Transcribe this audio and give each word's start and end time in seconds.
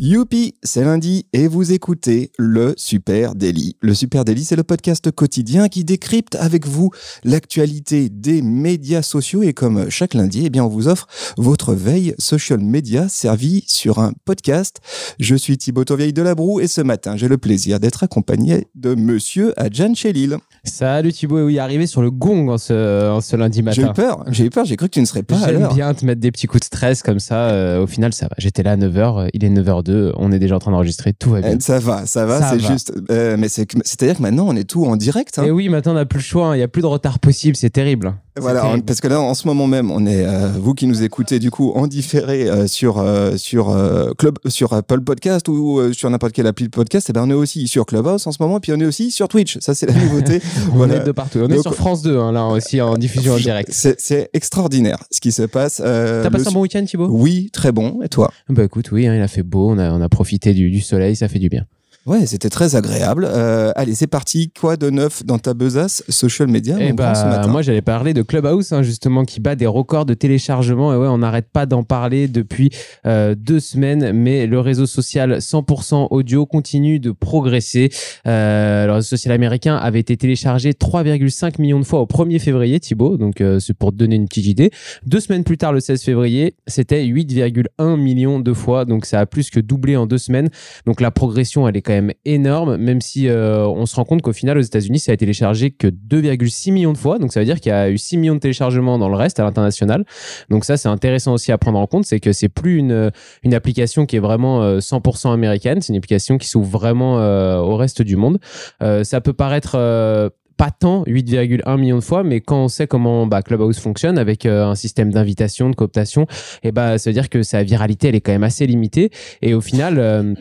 Youpi, 0.00 0.54
c'est 0.62 0.84
lundi 0.84 1.26
et 1.32 1.48
vous 1.48 1.72
écoutez 1.72 2.30
le 2.38 2.72
Super 2.76 3.34
Daily. 3.34 3.74
Le 3.80 3.94
Super 3.94 4.24
Daily, 4.24 4.44
c'est 4.44 4.54
le 4.54 4.62
podcast 4.62 5.10
quotidien 5.10 5.66
qui 5.66 5.84
décrypte 5.84 6.36
avec 6.36 6.68
vous 6.68 6.90
l'actualité 7.24 8.08
des 8.08 8.40
médias 8.40 9.02
sociaux 9.02 9.42
et 9.42 9.52
comme 9.52 9.90
chaque 9.90 10.14
lundi, 10.14 10.44
eh 10.46 10.50
bien, 10.50 10.62
on 10.62 10.68
vous 10.68 10.86
offre 10.86 11.08
votre 11.36 11.74
veille 11.74 12.14
social 12.16 12.60
media 12.60 13.08
servie 13.08 13.64
sur 13.66 13.98
un 13.98 14.12
podcast. 14.24 14.78
Je 15.18 15.34
suis 15.34 15.58
Thibaut 15.58 15.84
Tourvieille 15.84 16.12
de 16.12 16.22
la 16.22 16.36
Broue 16.36 16.60
et 16.60 16.68
ce 16.68 16.80
matin, 16.80 17.16
j'ai 17.16 17.26
le 17.26 17.36
plaisir 17.36 17.80
d'être 17.80 18.04
accompagné 18.04 18.68
de 18.76 18.94
monsieur 18.94 19.52
Adjan 19.60 19.94
Chelil. 19.96 20.36
Salut 20.62 21.12
Thibaut, 21.12 21.44
oui, 21.44 21.58
arrivé 21.58 21.88
sur 21.88 22.02
le 22.02 22.12
gong 22.12 22.50
en 22.50 22.58
ce, 22.58 23.10
en 23.10 23.20
ce 23.20 23.34
lundi 23.34 23.62
matin. 23.64 23.82
J'ai 23.82 23.88
eu 23.88 23.92
peur, 23.92 24.24
j'ai 24.28 24.44
eu 24.44 24.50
peur, 24.50 24.64
j'ai 24.64 24.76
cru 24.76 24.86
que 24.86 24.94
tu 24.94 25.00
ne 25.00 25.06
serais 25.06 25.24
pas 25.24 25.44
J'aime 25.44 25.68
bien 25.74 25.92
te 25.92 26.04
mettre 26.04 26.20
des 26.20 26.30
petits 26.30 26.46
coups 26.46 26.60
de 26.60 26.66
stress 26.66 27.02
comme 27.02 27.18
ça. 27.18 27.48
euh, 27.50 27.82
au 27.82 27.88
final, 27.88 28.12
ça 28.12 28.26
va. 28.26 28.36
J'étais 28.38 28.62
là 28.62 28.72
à 28.72 28.76
9h, 28.76 29.30
il 29.32 29.44
est 29.44 29.50
9h02, 29.50 29.87
on 30.16 30.32
est 30.32 30.38
déjà 30.38 30.56
en 30.56 30.58
train 30.58 30.70
d'enregistrer, 30.70 31.12
tout 31.12 31.30
va 31.30 31.40
bien. 31.40 31.56
Eh, 31.58 31.60
Ça 31.60 31.78
va, 31.78 32.06
ça 32.06 32.24
va, 32.26 32.40
Ça 32.40 32.50
c'est 32.50 32.58
va. 32.62 32.72
juste. 32.72 32.92
euh, 33.10 33.36
mais 33.38 33.48
c'est- 33.48 33.66
c'est-à-dire 33.84 34.16
que 34.16 34.22
maintenant, 34.22 34.46
on 34.48 34.56
est 34.56 34.64
tout 34.64 34.84
en 34.84 34.96
direct. 34.96 35.38
hein. 35.38 35.44
Et 35.44 35.50
oui, 35.50 35.68
maintenant 35.68 35.92
on 35.92 35.96
n'a 35.96 36.06
plus 36.06 36.18
le 36.18 36.24
choix, 36.24 36.48
hein, 36.48 36.54
il 36.54 36.58
n'y 36.58 36.64
a 36.64 36.68
plus 36.68 36.82
de 36.82 36.86
retard 36.86 37.18
possible, 37.18 37.56
c'est 37.56 37.70
terrible. 37.70 38.14
C'est 38.36 38.42
Voilà, 38.42 38.60
terrible. 38.60 38.84
parce 38.84 39.00
que 39.00 39.08
là, 39.08 39.20
en 39.20 39.34
ce 39.34 39.48
moment 39.48 39.66
même, 39.66 39.90
on 39.90 40.06
est, 40.06 40.24
euh, 40.24 40.48
vous 40.60 40.72
qui 40.74 40.86
nous 40.86 41.02
écoutez, 41.02 41.40
du 41.40 41.50
coup, 41.50 41.72
en 41.74 41.88
différé 41.88 42.48
euh, 42.48 42.66
sur, 42.68 43.04
sur, 43.36 43.76
Club, 44.16 44.38
sur 44.46 44.72
Apple 44.72 45.00
Podcast 45.00 45.48
ou 45.48 45.92
sur 45.92 46.08
n'importe 46.10 46.32
quelle 46.32 46.46
appli 46.46 46.66
de 46.66 46.70
podcast, 46.70 47.10
et 47.10 47.12
ben, 47.12 47.22
on 47.24 47.30
est 47.30 47.34
aussi 47.34 47.66
sur 47.66 47.84
Clubhouse 47.86 48.26
en 48.26 48.32
ce 48.32 48.40
moment, 48.42 48.60
puis 48.60 48.72
on 48.72 48.76
est 48.80 48.84
aussi 48.86 49.10
sur 49.10 49.26
Twitch. 49.28 49.58
Ça, 49.60 49.74
c'est 49.74 49.86
la 49.86 49.92
nouveauté. 50.04 50.40
On 50.72 50.76
Voilà. 50.76 50.96
est 50.96 51.04
de 51.04 51.12
partout. 51.12 51.40
On 51.42 51.48
est 51.48 51.60
sur 51.60 51.74
France 51.74 52.02
2, 52.02 52.16
hein, 52.18 52.30
là 52.32 52.46
aussi 52.46 52.80
en 52.80 52.96
diffusion 52.96 53.34
en 53.34 53.38
direct. 53.38 53.70
C'est 53.72 54.00
c'est 54.00 54.30
extraordinaire 54.32 54.98
ce 55.10 55.20
qui 55.20 55.32
se 55.32 55.42
passe. 55.42 55.76
T'as 55.78 56.30
passé 56.30 56.44
le- 56.44 56.50
un 56.50 56.52
bon 56.52 56.60
week-end 56.60 56.84
Thibaut? 56.84 57.08
Oui, 57.10 57.50
très 57.52 57.72
bon. 57.72 58.00
Et 58.04 58.08
toi? 58.08 58.30
Bah 58.48 58.64
écoute, 58.64 58.90
oui, 58.92 59.06
hein, 59.06 59.14
il 59.16 59.20
a 59.22 59.28
fait 59.28 59.42
beau, 59.42 59.74
on 59.78 60.00
a, 60.00 60.08
profité 60.08 60.54
du 60.54 60.80
soleil, 60.80 61.16
ça 61.16 61.28
fait 61.28 61.38
du 61.38 61.48
bien. 61.48 61.66
Ouais, 62.08 62.24
c'était 62.24 62.48
très 62.48 62.74
agréable. 62.74 63.28
Euh, 63.30 63.70
allez, 63.76 63.94
c'est 63.94 64.06
parti. 64.06 64.50
Quoi 64.58 64.78
de 64.78 64.88
neuf 64.88 65.26
dans 65.26 65.38
ta 65.38 65.52
besace 65.52 66.02
social 66.08 66.48
media 66.48 66.78
ce 66.78 66.92
bah, 66.94 67.12
matin 67.12 67.48
moi 67.48 67.60
j'allais 67.60 67.82
parler 67.82 68.14
de 68.14 68.22
Clubhouse 68.22 68.72
hein, 68.72 68.82
justement 68.82 69.26
qui 69.26 69.40
bat 69.40 69.56
des 69.56 69.66
records 69.66 70.06
de 70.06 70.14
téléchargement. 70.14 70.94
Et 70.94 70.96
ouais 70.96 71.06
on 71.06 71.18
n'arrête 71.18 71.50
pas 71.52 71.66
d'en 71.66 71.82
parler 71.82 72.26
depuis 72.26 72.70
euh, 73.04 73.34
deux 73.36 73.60
semaines. 73.60 74.12
Mais 74.12 74.46
le 74.46 74.58
réseau 74.58 74.86
social 74.86 75.36
100% 75.36 76.06
audio 76.10 76.46
continue 76.46 76.98
de 76.98 77.10
progresser. 77.10 77.90
Euh, 78.26 78.86
le 78.86 78.92
réseau 78.92 79.08
social 79.08 79.34
américain 79.34 79.76
avait 79.76 80.00
été 80.00 80.16
téléchargé 80.16 80.72
3,5 80.72 81.60
millions 81.60 81.80
de 81.80 81.84
fois 81.84 82.00
au 82.00 82.06
1er 82.06 82.38
février 82.38 82.80
Thibaut. 82.80 83.18
Donc 83.18 83.42
c'est 83.60 83.74
pour 83.74 83.90
te 83.90 83.96
donner 83.96 84.16
une 84.16 84.28
petite 84.28 84.46
idée. 84.46 84.70
Deux 85.04 85.20
semaines 85.20 85.44
plus 85.44 85.58
tard 85.58 85.74
le 85.74 85.80
16 85.80 86.02
février 86.02 86.54
c'était 86.66 87.04
8,1 87.04 87.96
millions 87.96 88.40
de 88.40 88.52
fois. 88.54 88.86
Donc 88.86 89.04
ça 89.04 89.20
a 89.20 89.26
plus 89.26 89.50
que 89.50 89.60
doublé 89.60 89.94
en 89.96 90.06
deux 90.06 90.16
semaines. 90.16 90.48
Donc 90.86 91.02
la 91.02 91.10
progression 91.10 91.68
elle 91.68 91.76
est 91.76 91.82
quand 91.82 91.92
même 91.92 91.97
énorme 92.24 92.76
même 92.76 93.00
si 93.00 93.28
euh, 93.28 93.66
on 93.66 93.86
se 93.86 93.96
rend 93.96 94.04
compte 94.04 94.22
qu'au 94.22 94.32
final 94.32 94.58
aux 94.58 94.62
États-Unis 94.62 94.98
ça 94.98 95.12
a 95.12 95.14
été 95.14 95.24
téléchargé 95.24 95.70
que 95.70 95.88
2,6 95.88 96.72
millions 96.72 96.92
de 96.92 96.98
fois. 96.98 97.18
Donc 97.18 97.32
ça 97.32 97.40
veut 97.40 97.46
dire 97.46 97.60
qu'il 97.60 97.70
y 97.70 97.74
a 97.74 97.90
eu 97.90 97.98
6 97.98 98.16
millions 98.16 98.34
de 98.34 98.40
téléchargements 98.40 98.98
dans 98.98 99.08
le 99.08 99.16
reste 99.16 99.40
à 99.40 99.44
l'international. 99.44 100.04
Donc 100.48 100.64
ça 100.64 100.76
c'est 100.76 100.88
intéressant 100.88 101.34
aussi 101.34 101.52
à 101.52 101.58
prendre 101.58 101.78
en 101.78 101.86
compte 101.86 102.06
c'est 102.06 102.20
que 102.20 102.32
c'est 102.32 102.48
plus 102.48 102.78
une, 102.78 103.10
application 103.52 104.06
qui 104.06 104.16
est 104.16 104.20
vraiment 104.20 104.62
euh, 104.62 104.78
100% 104.78 105.32
américaine. 105.32 105.80
C'est 105.80 105.92
une 105.92 105.98
application 105.98 106.38
qui 106.38 106.48
s'ouvre 106.48 106.68
vraiment 106.68 107.18
euh, 107.18 107.58
au 107.58 107.76
reste 107.76 108.02
du 108.02 108.16
monde. 108.16 108.38
Euh, 108.82 109.04
ça 109.04 109.20
peut 109.20 109.32
paraître 109.32 109.72
euh, 109.74 110.28
pas 110.58 110.72
tant, 110.72 111.04
8,1 111.04 111.78
millions 111.78 111.98
de 111.98 112.04
fois, 112.04 112.24
mais 112.24 112.40
quand 112.40 112.64
on 112.64 112.68
sait 112.68 112.88
comment 112.88 113.26
bah, 113.26 113.42
Clubhouse 113.42 113.78
fonctionne 113.78 114.18
avec 114.18 114.44
euh, 114.44 114.66
un 114.66 114.74
système 114.74 115.10
d'invitation, 115.10 115.70
de 115.70 115.76
cooptation, 115.76 116.26
et 116.64 116.72
bah, 116.72 116.98
ça 116.98 117.08
veut 117.10 117.14
dire 117.14 117.30
que 117.30 117.44
sa 117.44 117.62
viralité, 117.62 118.08
elle 118.08 118.16
est 118.16 118.20
quand 118.20 118.32
même 118.32 118.42
assez 118.42 118.66
limitée. 118.66 119.10
Et 119.40 119.54
au 119.54 119.60
final, 119.60 119.98
euh, 119.98 120.34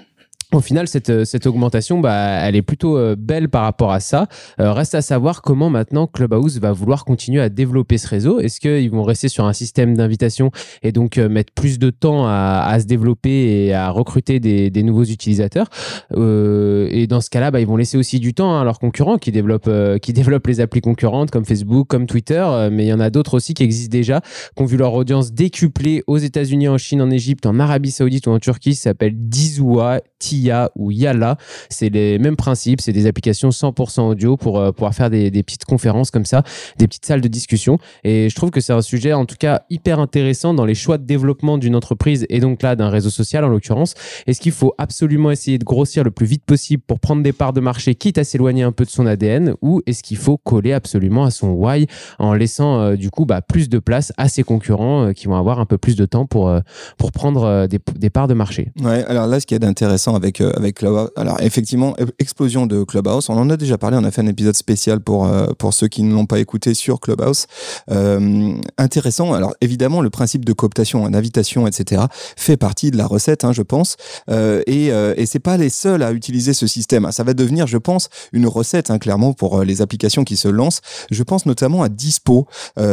au 0.53 0.61
final, 0.61 0.87
cette, 0.87 1.25
cette 1.25 1.45
augmentation, 1.45 1.99
bah, 1.99 2.15
elle 2.15 2.55
est 2.55 2.61
plutôt 2.61 2.97
euh, 2.97 3.17
belle 3.17 3.49
par 3.49 3.63
rapport 3.63 3.91
à 3.91 3.99
ça. 3.99 4.27
Euh, 4.61 4.71
reste 4.71 4.95
à 4.95 5.01
savoir 5.01 5.41
comment 5.41 5.69
maintenant 5.69 6.07
Clubhouse 6.07 6.59
va 6.59 6.71
vouloir 6.71 7.03
continuer 7.03 7.41
à 7.41 7.49
développer 7.49 7.97
ce 7.97 8.07
réseau. 8.07 8.39
Est-ce 8.39 8.61
qu'ils 8.61 8.89
vont 8.89 9.03
rester 9.03 9.27
sur 9.27 9.43
un 9.43 9.51
système 9.51 9.97
d'invitation 9.97 10.51
et 10.83 10.93
donc 10.93 11.17
euh, 11.17 11.27
mettre 11.27 11.51
plus 11.53 11.79
de 11.79 11.89
temps 11.89 12.25
à, 12.27 12.77
se 12.79 12.85
développer 12.85 13.65
et 13.65 13.73
à 13.73 13.89
recruter 13.89 14.39
des, 14.39 14.69
des 14.69 14.83
nouveaux 14.83 15.03
utilisateurs? 15.03 15.67
Euh, 16.15 16.87
Et 16.91 17.07
dans 17.07 17.19
ce 17.19 17.29
cas-là, 17.29 17.51
bah, 17.51 17.59
ils 17.59 17.67
vont 17.67 17.75
laisser 17.75 17.97
aussi 17.97 18.19
du 18.19 18.33
temps 18.33 18.55
hein, 18.55 18.61
à 18.61 18.63
leurs 18.63 18.79
concurrents 18.79 19.17
qui 19.17 19.33
développent, 19.33 19.67
euh, 19.67 19.97
qui 19.97 20.13
développent 20.27 20.47
les 20.47 20.61
applis 20.61 20.81
concurrentes 20.81 21.29
comme 21.29 21.43
Facebook, 21.43 21.87
comme 21.87 22.05
Twitter. 22.05 22.43
Euh, 22.47 22.69
mais 22.71 22.85
il 22.85 22.89
y 22.89 22.93
en 22.93 23.01
a 23.01 23.09
d'autres 23.09 23.35
aussi 23.35 23.53
qui 23.53 23.63
existent 23.63 23.91
déjà, 23.91 24.21
qui 24.55 24.63
ont 24.63 24.65
vu 24.65 24.77
leur 24.77 24.93
audience 24.93 25.33
décuplée 25.33 26.03
aux 26.07 26.17
États-Unis, 26.17 26.69
en 26.69 26.77
Chine, 26.77 27.01
en 27.01 27.11
Égypte, 27.11 27.45
en 27.45 27.59
Arabie 27.59 27.91
Saoudite 27.91 28.27
ou 28.27 28.31
en 28.31 28.39
Turquie. 28.39 28.75
Ça 28.75 28.91
s'appelle 28.91 29.13
Dizua, 29.15 29.99
Tia 30.37 30.71
ou 30.75 30.91
Yala. 30.91 31.37
C'est 31.69 31.89
les 31.89 32.19
mêmes 32.19 32.35
principes. 32.35 32.81
C'est 32.81 32.93
des 32.93 33.07
applications 33.07 33.49
100% 33.49 34.01
audio 34.01 34.37
pour 34.37 34.59
euh, 34.59 34.71
pouvoir 34.71 34.93
faire 34.93 35.09
des, 35.09 35.31
petites 35.43 35.65
conférences 35.65 36.11
comme 36.11 36.25
ça, 36.25 36.43
des 36.77 36.87
petites 36.87 37.05
salles 37.05 37.21
de 37.21 37.27
discussion. 37.27 37.77
Et 38.03 38.29
je 38.29 38.35
trouve 38.35 38.51
que 38.51 38.59
c'est 38.59 38.73
un 38.73 38.81
sujet, 38.81 39.13
en 39.13 39.25
tout 39.25 39.35
cas, 39.37 39.61
hyper 39.69 39.99
intéressant 39.99 40.53
dans 40.53 40.65
les 40.65 40.75
choix 40.75 40.97
de 40.97 41.05
développement 41.05 41.57
d'une 41.57 41.75
entreprise 41.75 42.25
et 42.29 42.39
donc 42.39 42.61
là 42.61 42.75
d'un 42.75 42.89
réseau 42.89 43.09
social 43.09 43.43
en 43.43 43.49
l'occurrence. 43.49 43.93
Est-ce 44.25 44.41
qu'il 44.41 44.51
faut 44.51 44.73
absolument 44.77 45.31
essayer 45.31 45.57
de 45.57 45.63
grossir 45.63 46.03
le 46.03 46.11
plus 46.11 46.25
vite 46.25 46.43
possible 46.45 46.83
pour 46.85 46.99
prendre 46.99 47.23
des 47.23 47.33
parts 47.33 47.53
de 47.53 47.61
marché, 47.61 47.95
quitte 47.95 48.17
à 48.17 48.23
s'éloigner 48.23 48.63
un 48.63 48.71
peu 48.71 48.85
de 48.85 48.89
son 48.89 49.05
ADN, 49.05 49.55
ou 49.61 49.81
est-ce 49.85 50.03
qu'il 50.03 50.17
faut 50.17 50.37
coller 50.37 50.73
absolument 50.73 51.23
à 51.23 51.31
son 51.31 51.49
why 51.51 51.87
en 52.19 52.33
laissant 52.33 52.79
euh, 52.79 52.95
du 52.95 53.09
coup 53.09 53.25
bah, 53.25 53.41
plus 53.41 53.69
de 53.69 53.79
place 53.79 54.11
à 54.17 54.27
ses 54.27 54.43
concurrents 54.43 55.07
euh, 55.07 55.13
qui 55.13 55.27
vont 55.27 55.35
avoir 55.35 55.59
un 55.59 55.65
peu 55.65 55.77
plus 55.77 55.95
de 55.95 56.05
temps 56.05 56.25
pour, 56.25 56.53
pour 56.97 57.11
prendre 57.11 57.67
des, 57.67 57.79
des 57.95 58.09
parts 58.09 58.27
de 58.27 58.33
marché? 58.33 58.71
Ouais, 58.81 59.03
alors 59.05 59.27
là, 59.27 59.39
ce 59.39 59.45
qui 59.45 59.55
est 59.55 59.59
d'intéressant 59.59 60.15
avec, 60.15 60.26
euh, 60.41 60.51
avec 60.55 60.75
Clubhouse, 60.75 61.09
alors 61.15 61.37
effectivement, 61.41 61.95
e- 61.99 62.05
explosion 62.19 62.65
de 62.67 62.83
Clubhouse, 62.83 63.29
on 63.29 63.37
en 63.37 63.49
a 63.49 63.57
déjà 63.57 63.77
parlé, 63.77 63.97
on 63.99 64.03
a 64.03 64.11
fait 64.11 64.21
un 64.21 64.27
épisode 64.27 64.55
spécial 64.55 64.99
pour, 64.99 65.25
euh, 65.25 65.47
pour 65.57 65.73
ceux 65.73 65.87
qui 65.87 66.03
ne 66.03 66.13
l'ont 66.13 66.25
pas 66.25 66.39
écouté 66.39 66.73
sur 66.73 66.99
Clubhouse. 66.99 67.45
Euh, 67.91 68.53
intéressant, 68.77 69.33
alors 69.33 69.53
évidemment, 69.61 70.01
le 70.01 70.09
principe 70.09 70.45
de 70.45 70.53
cooptation, 70.53 71.09
d'invitation, 71.09 71.67
etc., 71.67 72.03
fait 72.35 72.57
partie 72.57 72.91
de 72.91 72.97
la 72.97 73.05
recette, 73.07 73.43
hein, 73.43 73.53
je 73.53 73.61
pense, 73.61 73.95
euh, 74.29 74.61
et, 74.67 74.91
euh, 74.91 75.13
et 75.17 75.25
c'est 75.25 75.39
pas 75.39 75.57
les 75.57 75.69
seuls 75.69 76.03
à 76.03 76.11
utiliser 76.11 76.53
ce 76.53 76.67
système. 76.67 77.05
hein. 77.05 77.11
Ça 77.11 77.23
va 77.23 77.33
devenir, 77.33 77.67
je 77.67 77.77
pense, 77.77 78.09
une 78.33 78.47
recette, 78.47 78.91
hein, 78.91 78.99
clairement, 78.99 79.33
pour 79.33 79.63
les 79.63 79.81
applications 79.81 80.23
qui 80.23 80.35
se 80.37 80.47
lancent. 80.47 80.81
Je 81.11 81.23
pense 81.23 81.45
notamment 81.45 81.81
à 81.83 81.89
Dispo, 81.89 82.47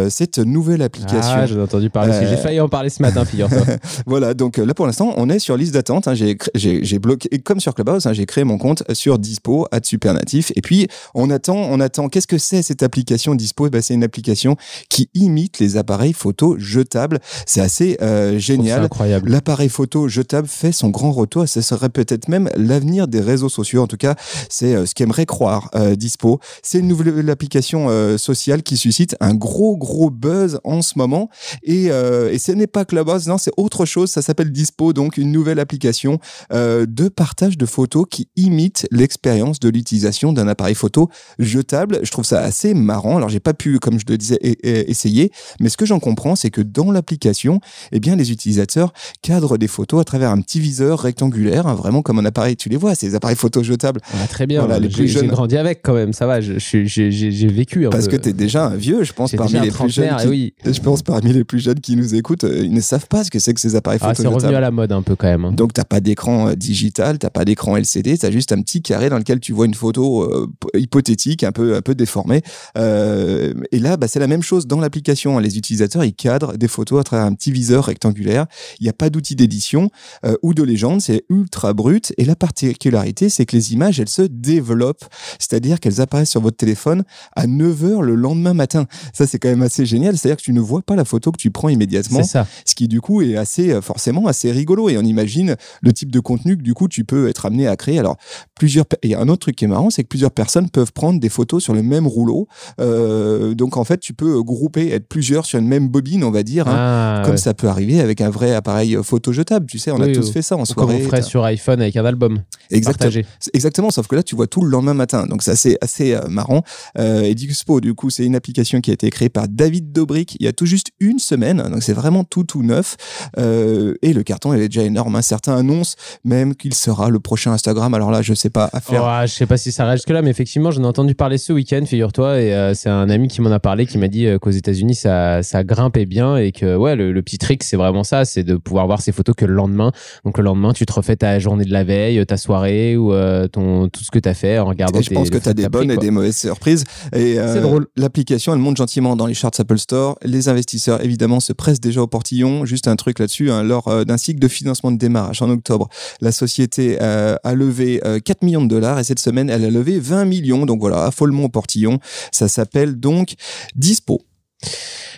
cette 0.08 0.38
nouvelle 0.38 0.82
application. 0.82 1.34
Ah, 1.34 1.46
j'en 1.46 1.58
ai 1.58 1.62
entendu 1.62 1.90
parler 1.90 2.10
aussi. 2.16 2.26
J'ai 2.28 2.36
failli 2.36 2.60
en 2.60 2.68
parler 2.68 2.90
ce 2.90 3.02
matin, 3.02 3.24
figure-toi. 3.24 3.58
Voilà, 4.06 4.34
donc 4.34 4.56
là 4.58 4.74
pour 4.74 4.86
l'instant, 4.86 5.12
on 5.16 5.28
est 5.28 5.38
sur 5.38 5.56
liste 5.56 5.74
d'attente. 5.74 6.08
hein. 6.08 6.14
J'ai 6.14 6.98
bloqué, 6.98 7.23
et 7.30 7.38
comme 7.40 7.60
sur 7.60 7.74
Clubhouse, 7.74 8.06
hein, 8.06 8.12
j'ai 8.12 8.26
créé 8.26 8.44
mon 8.44 8.58
compte 8.58 8.82
sur 8.92 9.18
Dispo, 9.18 9.66
à 9.70 9.80
Supernatif. 9.82 10.52
Et 10.56 10.62
puis, 10.62 10.88
on 11.14 11.30
attend, 11.30 11.56
on 11.56 11.80
attend. 11.80 12.08
Qu'est-ce 12.08 12.26
que 12.26 12.38
c'est 12.38 12.62
cette 12.62 12.82
application 12.82 13.34
Dispo? 13.34 13.66
Eh 13.66 13.70
ben, 13.70 13.82
C'est 13.82 13.94
une 13.94 14.04
application 14.04 14.56
qui 14.88 15.08
imite 15.14 15.58
les 15.58 15.76
appareils 15.76 16.12
photo 16.12 16.56
jetables. 16.58 17.20
C'est 17.46 17.60
assez 17.60 17.96
euh, 18.02 18.32
C'est 18.32 18.40
génial. 18.40 18.84
incroyable. 18.84 19.30
L'appareil 19.30 19.68
photo 19.68 20.08
jetable 20.08 20.48
fait 20.48 20.72
son 20.72 20.90
grand 20.90 21.12
retour. 21.12 21.48
Ce 21.48 21.60
serait 21.60 21.88
peut-être 21.88 22.28
même 22.28 22.50
l'avenir 22.56 23.08
des 23.08 23.20
réseaux 23.20 23.48
sociaux. 23.48 23.82
En 23.82 23.86
tout 23.86 23.96
cas, 23.96 24.14
c'est 24.48 24.74
euh, 24.74 24.86
ce 24.86 24.94
qu'aimerait 24.94 25.26
croire 25.26 25.70
euh, 25.74 25.94
Dispo. 25.94 26.40
C'est 26.62 26.78
une 26.78 26.88
nouvelle 26.88 27.30
application 27.30 27.86
euh, 27.88 28.18
sociale 28.18 28.62
qui 28.62 28.76
suscite 28.76 29.16
un 29.20 29.34
gros, 29.34 29.76
gros 29.76 30.10
buzz 30.10 30.58
en 30.64 30.82
ce 30.82 30.98
moment. 30.98 31.28
Et, 31.62 31.90
euh, 31.90 32.32
et 32.32 32.38
ce 32.38 32.52
n'est 32.52 32.66
pas 32.66 32.84
Clubhouse, 32.84 33.26
non, 33.26 33.38
c'est 33.38 33.52
autre 33.56 33.84
chose. 33.84 34.10
Ça 34.10 34.22
s'appelle 34.22 34.50
Dispo, 34.52 34.92
donc 34.92 35.16
une 35.16 35.32
nouvelle 35.32 35.58
application 35.58 36.18
de 36.50 37.08
partage 37.14 37.56
de 37.58 37.66
photos 37.66 38.04
qui 38.10 38.28
imite 38.36 38.86
l'expérience 38.90 39.60
de 39.60 39.68
l'utilisation 39.68 40.32
d'un 40.32 40.48
appareil 40.48 40.74
photo 40.74 41.08
jetable. 41.38 42.00
Je 42.02 42.10
trouve 42.10 42.24
ça 42.24 42.40
assez 42.40 42.74
marrant. 42.74 43.16
Alors, 43.16 43.28
j'ai 43.28 43.40
pas 43.40 43.54
pu, 43.54 43.78
comme 43.78 43.98
je 43.98 44.04
le 44.08 44.16
disais, 44.18 44.38
essayer, 44.62 45.30
mais 45.60 45.68
ce 45.68 45.76
que 45.76 45.86
j'en 45.86 46.00
comprends, 46.00 46.36
c'est 46.36 46.50
que 46.50 46.60
dans 46.60 46.90
l'application, 46.90 47.60
eh 47.92 48.00
bien, 48.00 48.16
les 48.16 48.32
utilisateurs 48.32 48.92
cadrent 49.22 49.58
des 49.58 49.68
photos 49.68 50.00
à 50.00 50.04
travers 50.04 50.30
un 50.30 50.40
petit 50.40 50.60
viseur 50.60 51.00
rectangulaire, 51.00 51.66
hein, 51.66 51.74
vraiment 51.74 52.02
comme 52.02 52.18
un 52.18 52.24
appareil. 52.24 52.56
Tu 52.56 52.68
les 52.68 52.76
vois, 52.76 52.94
ces 52.94 53.14
appareils 53.14 53.36
photo 53.36 53.62
jetables. 53.62 54.00
Ah, 54.14 54.26
très 54.28 54.46
bien. 54.46 54.60
Voilà, 54.60 54.78
les 54.78 54.88
J'ai- 54.90 54.94
plus 54.96 55.08
J'ai 55.08 55.20
jeunes. 55.20 55.28
grandi 55.28 55.56
avec 55.56 55.80
quand 55.82 55.94
même, 55.94 56.12
ça 56.12 56.26
va. 56.26 56.40
J'ai 56.40 56.58
j'ai- 56.58 57.10
j'ai 57.10 57.46
vécu 57.48 57.86
un 57.86 57.90
Parce 57.90 58.06
peu. 58.08 58.16
que 58.16 58.22
tu 58.22 58.28
es 58.30 58.32
déjà 58.32 58.66
un 58.66 58.76
vieux, 58.76 59.04
je 59.04 59.12
pense, 59.12 59.30
J'ai 59.30 59.36
parmi 59.36 59.52
les 59.60 59.70
plus 59.70 59.90
jeunes. 59.90 60.16
Qui, 60.16 60.24
et 60.26 60.28
oui. 60.28 60.54
Je 60.64 60.80
pense 60.80 61.02
parmi 61.02 61.32
les 61.32 61.44
plus 61.44 61.60
jeunes 61.60 61.80
qui 61.80 61.96
nous 61.96 62.14
écoutent, 62.14 62.44
euh, 62.44 62.62
ils 62.64 62.72
ne 62.72 62.80
savent 62.80 63.06
pas 63.06 63.24
ce 63.24 63.30
que 63.30 63.38
c'est 63.38 63.54
que 63.54 63.60
ces 63.60 63.76
appareils 63.76 63.98
Ah, 64.02 64.08
photo 64.10 64.22
c'est 64.22 64.28
revenu 64.28 64.40
jetables. 64.40 64.56
à 64.56 64.60
la 64.60 64.70
mode 64.70 64.92
un 64.92 65.02
peu 65.02 65.16
quand 65.16 65.26
même. 65.26 65.44
hein. 65.44 65.52
Donc, 65.52 65.72
t'as 65.72 65.84
pas 65.84 66.00
d'écran 66.00 66.48
euh, 66.48 66.54
digital 66.54 67.03
digital, 67.04 67.18
t'as 67.18 67.30
pas 67.30 67.44
d'écran 67.44 67.76
LCD, 67.76 68.16
t'as 68.18 68.30
juste 68.30 68.52
un 68.52 68.62
petit 68.62 68.82
carré 68.82 69.10
dans 69.10 69.18
lequel 69.18 69.40
tu 69.40 69.52
vois 69.52 69.66
une 69.66 69.74
photo 69.74 70.22
euh, 70.22 70.46
hypothétique, 70.74 71.44
un 71.44 71.52
peu 71.52 71.76
un 71.76 71.82
peu 71.82 71.94
déformée. 71.94 72.42
Euh, 72.78 73.54
et 73.72 73.78
là, 73.78 73.96
bah, 73.96 74.08
c'est 74.08 74.20
la 74.20 74.26
même 74.26 74.42
chose 74.42 74.66
dans 74.66 74.80
l'application. 74.80 75.38
Les 75.38 75.58
utilisateurs 75.58 76.04
ils 76.04 76.14
cadrent 76.14 76.56
des 76.56 76.68
photos 76.68 77.00
à 77.00 77.04
travers 77.04 77.26
un 77.26 77.34
petit 77.34 77.52
viseur 77.52 77.84
rectangulaire. 77.84 78.46
Il 78.80 78.84
n'y 78.84 78.88
a 78.88 78.92
pas 78.92 79.10
d'outil 79.10 79.36
d'édition 79.36 79.90
euh, 80.24 80.36
ou 80.42 80.54
de 80.54 80.62
légende, 80.62 81.00
c'est 81.00 81.24
ultra 81.28 81.72
brut. 81.72 82.12
Et 82.18 82.24
la 82.24 82.36
particularité, 82.36 83.28
c'est 83.28 83.46
que 83.46 83.56
les 83.56 83.72
images 83.72 84.00
elles 84.00 84.08
se 84.08 84.22
développent, 84.22 85.04
c'est-à-dire 85.38 85.80
qu'elles 85.80 86.00
apparaissent 86.00 86.30
sur 86.30 86.40
votre 86.40 86.56
téléphone 86.56 87.04
à 87.36 87.46
9h 87.46 88.00
le 88.00 88.14
lendemain 88.14 88.54
matin. 88.54 88.86
Ça 89.12 89.26
c'est 89.26 89.38
quand 89.38 89.48
même 89.48 89.62
assez 89.62 89.86
génial, 89.86 90.16
c'est-à-dire 90.16 90.36
que 90.36 90.42
tu 90.42 90.52
ne 90.52 90.60
vois 90.60 90.82
pas 90.82 90.96
la 90.96 91.04
photo 91.04 91.32
que 91.32 91.38
tu 91.38 91.50
prends 91.50 91.68
immédiatement. 91.68 92.22
C'est 92.22 92.30
ça. 92.30 92.46
Ce 92.64 92.74
qui 92.74 92.88
du 92.88 93.00
coup 93.00 93.22
est 93.22 93.36
assez 93.36 93.80
forcément 93.80 94.26
assez 94.26 94.50
rigolo 94.50 94.88
et 94.88 94.96
on 94.96 95.02
imagine 95.02 95.56
le 95.82 95.92
type 95.92 96.10
de 96.10 96.20
contenu 96.20 96.56
que 96.56 96.62
du 96.62 96.74
coup 96.74 96.88
tu 96.94 97.04
peux 97.04 97.28
être 97.28 97.46
amené 97.46 97.66
à 97.66 97.76
créer. 97.76 97.98
Alors 97.98 98.16
plusieurs 98.54 98.84
il 99.02 99.10
y 99.10 99.14
a 99.14 99.20
un 99.20 99.28
autre 99.28 99.40
truc 99.40 99.56
qui 99.56 99.64
est 99.64 99.68
marrant, 99.68 99.90
c'est 99.90 100.02
que 100.04 100.08
plusieurs 100.08 100.30
personnes 100.30 100.70
peuvent 100.70 100.92
prendre 100.92 101.18
des 101.20 101.28
photos 101.28 101.62
sur 101.62 101.74
le 101.74 101.82
même 101.82 102.06
rouleau. 102.06 102.46
Euh, 102.80 103.54
donc 103.54 103.76
en 103.76 103.84
fait 103.84 103.98
tu 103.98 104.14
peux 104.14 104.42
grouper 104.42 104.90
être 104.92 105.08
plusieurs 105.08 105.44
sur 105.46 105.58
une 105.58 105.66
même 105.68 105.88
bobine, 105.88 106.22
on 106.24 106.30
va 106.30 106.42
dire, 106.42 106.68
hein, 106.68 106.74
Ah, 106.76 107.22
comme 107.26 107.36
ça 107.36 107.54
peut 107.54 107.68
arriver 107.68 108.00
avec 108.00 108.20
un 108.20 108.30
vrai 108.30 108.54
appareil 108.54 108.96
photo 109.02 109.32
jetable. 109.32 109.66
Tu 109.66 109.78
sais, 109.78 109.90
on 109.90 110.00
a 110.00 110.08
tous 110.08 110.26
oui. 110.26 110.32
fait 110.32 110.42
ça 110.42 110.54
en 110.54 110.58
Comme 110.58 110.66
soirée. 110.66 111.00
on 111.02 111.06
ferait 111.08 111.22
sur 111.22 111.44
iPhone 111.44 111.80
avec 111.80 111.96
un 111.96 112.04
album. 112.04 112.42
Exactement. 112.70 112.98
Partagé. 113.10 113.26
Exactement, 113.52 113.90
sauf 113.90 114.06
que 114.06 114.16
là, 114.16 114.22
tu 114.22 114.36
vois 114.36 114.46
tout 114.46 114.62
le 114.62 114.70
lendemain 114.70 114.94
matin. 114.94 115.26
Donc, 115.26 115.42
c'est 115.42 115.76
assez, 115.80 116.14
euh, 116.14 116.28
marrant. 116.28 116.62
Euh, 116.98 117.22
et 117.22 117.34
Dixpo, 117.34 117.80
du 117.80 117.94
coup, 117.94 118.10
c'est 118.10 118.24
une 118.24 118.34
application 118.36 118.80
qui 118.80 118.90
a 118.90 118.94
été 118.94 119.10
créée 119.10 119.28
par 119.28 119.48
David 119.48 119.92
Dobrik 119.92 120.36
il 120.38 120.44
y 120.44 120.48
a 120.48 120.52
tout 120.52 120.66
juste 120.66 120.88
une 121.00 121.18
semaine. 121.18 121.62
Donc, 121.70 121.82
c'est 121.82 121.92
vraiment 121.92 122.24
tout, 122.24 122.44
tout 122.44 122.62
neuf. 122.62 122.96
Euh, 123.38 123.94
et 124.02 124.12
le 124.12 124.22
carton, 124.22 124.52
il 124.54 124.60
est 124.60 124.68
déjà 124.68 124.82
énorme. 124.82 125.16
hein. 125.16 125.22
Certains 125.22 125.56
annoncent 125.56 125.96
même 126.24 126.54
qu'il 126.54 126.73
sera 126.74 127.10
le 127.10 127.20
prochain 127.20 127.52
Instagram. 127.52 127.92
Alors 127.94 128.10
là, 128.10 128.22
je 128.22 128.34
sais 128.34 128.50
pas 128.50 128.68
à 128.72 128.80
faire. 128.80 129.02
Oh, 129.04 129.26
je 129.26 129.32
sais 129.32 129.46
pas 129.46 129.56
si 129.56 129.72
ça 129.72 129.84
reste 129.86 130.08
là, 130.10 130.22
mais 130.22 130.30
effectivement, 130.30 130.70
j'en 130.70 130.82
ai 130.82 130.86
entendu 130.86 131.14
parler 131.14 131.38
ce 131.38 131.52
week-end, 131.52 131.84
figure-toi, 131.86 132.40
et 132.40 132.54
euh, 132.54 132.74
c'est 132.74 132.88
un 132.90 133.08
ami 133.08 133.28
qui 133.28 133.40
m'en 133.40 133.50
a 133.50 133.60
parlé, 133.60 133.86
qui 133.86 133.98
m'a 133.98 134.08
dit 134.08 134.26
euh, 134.26 134.38
qu'aux 134.38 134.50
États-Unis 134.50 134.94
ça, 134.94 135.42
ça 135.42 135.64
grimpait 135.64 136.06
bien 136.06 136.36
et 136.36 136.52
que 136.52 136.76
ouais, 136.76 136.96
le, 136.96 137.12
le 137.12 137.22
petit 137.22 137.38
trick, 137.38 137.62
c'est 137.62 137.76
vraiment 137.76 138.04
ça, 138.04 138.24
c'est 138.24 138.42
de 138.44 138.56
pouvoir 138.56 138.86
voir 138.86 139.00
ces 139.00 139.12
photos 139.12 139.34
que 139.36 139.44
le 139.44 139.54
lendemain. 139.54 139.92
Donc 140.24 140.38
le 140.38 140.44
lendemain, 140.44 140.72
tu 140.72 140.86
te 140.86 140.92
refais 140.92 141.16
ta 141.16 141.38
journée 141.38 141.64
de 141.64 141.72
la 141.72 141.84
veille, 141.84 142.24
ta 142.26 142.36
soirée 142.36 142.96
ou 142.96 143.12
euh, 143.12 143.46
ton 143.48 143.88
tout 143.88 144.02
ce 144.04 144.10
que 144.10 144.18
tu 144.18 144.28
as 144.28 144.34
fait 144.34 144.58
en 144.58 144.66
regardant. 144.66 144.98
Et 144.98 145.02
je 145.02 145.08
tes- 145.10 145.14
pense 145.14 145.30
que 145.30 145.38
tu 145.38 145.48
as 145.48 145.54
des 145.54 145.68
bonnes 145.68 145.90
et 145.90 145.96
des 145.96 146.10
mauvaises 146.10 146.36
surprises. 146.36 146.84
Et 147.12 147.38
euh, 147.38 147.60
drôle. 147.60 147.86
L'application, 147.96 148.52
elle 148.52 148.58
monte 148.58 148.76
gentiment 148.76 149.16
dans 149.16 149.26
les 149.26 149.34
charts 149.34 149.52
Apple 149.58 149.78
Store. 149.78 150.16
Les 150.24 150.48
investisseurs, 150.48 151.02
évidemment, 151.04 151.40
se 151.40 151.52
pressent 151.52 151.80
déjà 151.80 152.02
au 152.02 152.06
portillon. 152.06 152.64
Juste 152.64 152.88
un 152.88 152.96
truc 152.96 153.18
là-dessus. 153.18 153.50
hein, 153.50 153.62
lors 153.62 154.04
d'un 154.04 154.16
cycle 154.16 154.40
de 154.40 154.48
financement 154.48 154.90
de 154.90 154.96
démarrage 154.98 155.42
en 155.42 155.50
octobre, 155.50 155.88
la 156.20 156.32
société 156.32 156.63
euh, 156.78 157.36
a 157.42 157.54
levé 157.54 158.00
euh, 158.04 158.18
4 158.20 158.42
millions 158.42 158.62
de 158.62 158.68
dollars 158.68 158.98
et 158.98 159.04
cette 159.04 159.18
semaine, 159.18 159.50
elle 159.50 159.64
a 159.64 159.70
levé 159.70 159.98
20 159.98 160.24
millions. 160.24 160.66
Donc 160.66 160.80
voilà, 160.80 161.04
affolement 161.04 161.44
au 161.44 161.48
portillon. 161.48 161.98
Ça 162.32 162.48
s'appelle 162.48 162.98
donc 162.98 163.34
Dispo. 163.74 164.22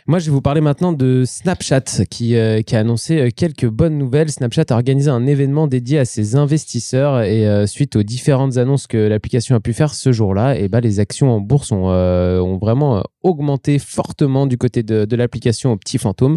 Moi, 0.08 0.20
je 0.20 0.26
vais 0.26 0.30
vous 0.30 0.40
parler 0.40 0.60
maintenant 0.60 0.92
de 0.92 1.24
Snapchat 1.26 2.04
qui, 2.08 2.36
euh, 2.36 2.60
a 2.70 2.76
annoncé 2.76 3.18
euh, 3.18 3.30
quelques 3.34 3.66
bonnes 3.66 3.98
nouvelles. 3.98 4.30
Snapchat 4.30 4.66
a 4.70 4.74
organisé 4.74 5.10
un 5.10 5.26
événement 5.26 5.66
dédié 5.66 5.98
à 5.98 6.04
ses 6.04 6.36
investisseurs 6.36 7.22
et 7.22 7.44
euh, 7.44 7.66
suite 7.66 7.96
aux 7.96 8.04
différentes 8.04 8.56
annonces 8.56 8.86
que 8.86 8.96
l'application 8.96 9.56
a 9.56 9.60
pu 9.60 9.72
faire 9.72 9.92
ce 9.92 10.12
jour-là, 10.12 10.56
et 10.56 10.68
ben, 10.68 10.78
les 10.78 11.00
actions 11.00 11.32
en 11.34 11.40
bourse 11.40 11.72
ont, 11.72 12.58
vraiment 12.58 13.02
augmenté 13.24 13.80
fortement 13.80 14.46
du 14.46 14.56
côté 14.56 14.84
de, 14.84 15.16
l'application 15.16 15.72
au 15.72 15.76
petit 15.76 15.98
fantôme. 15.98 16.36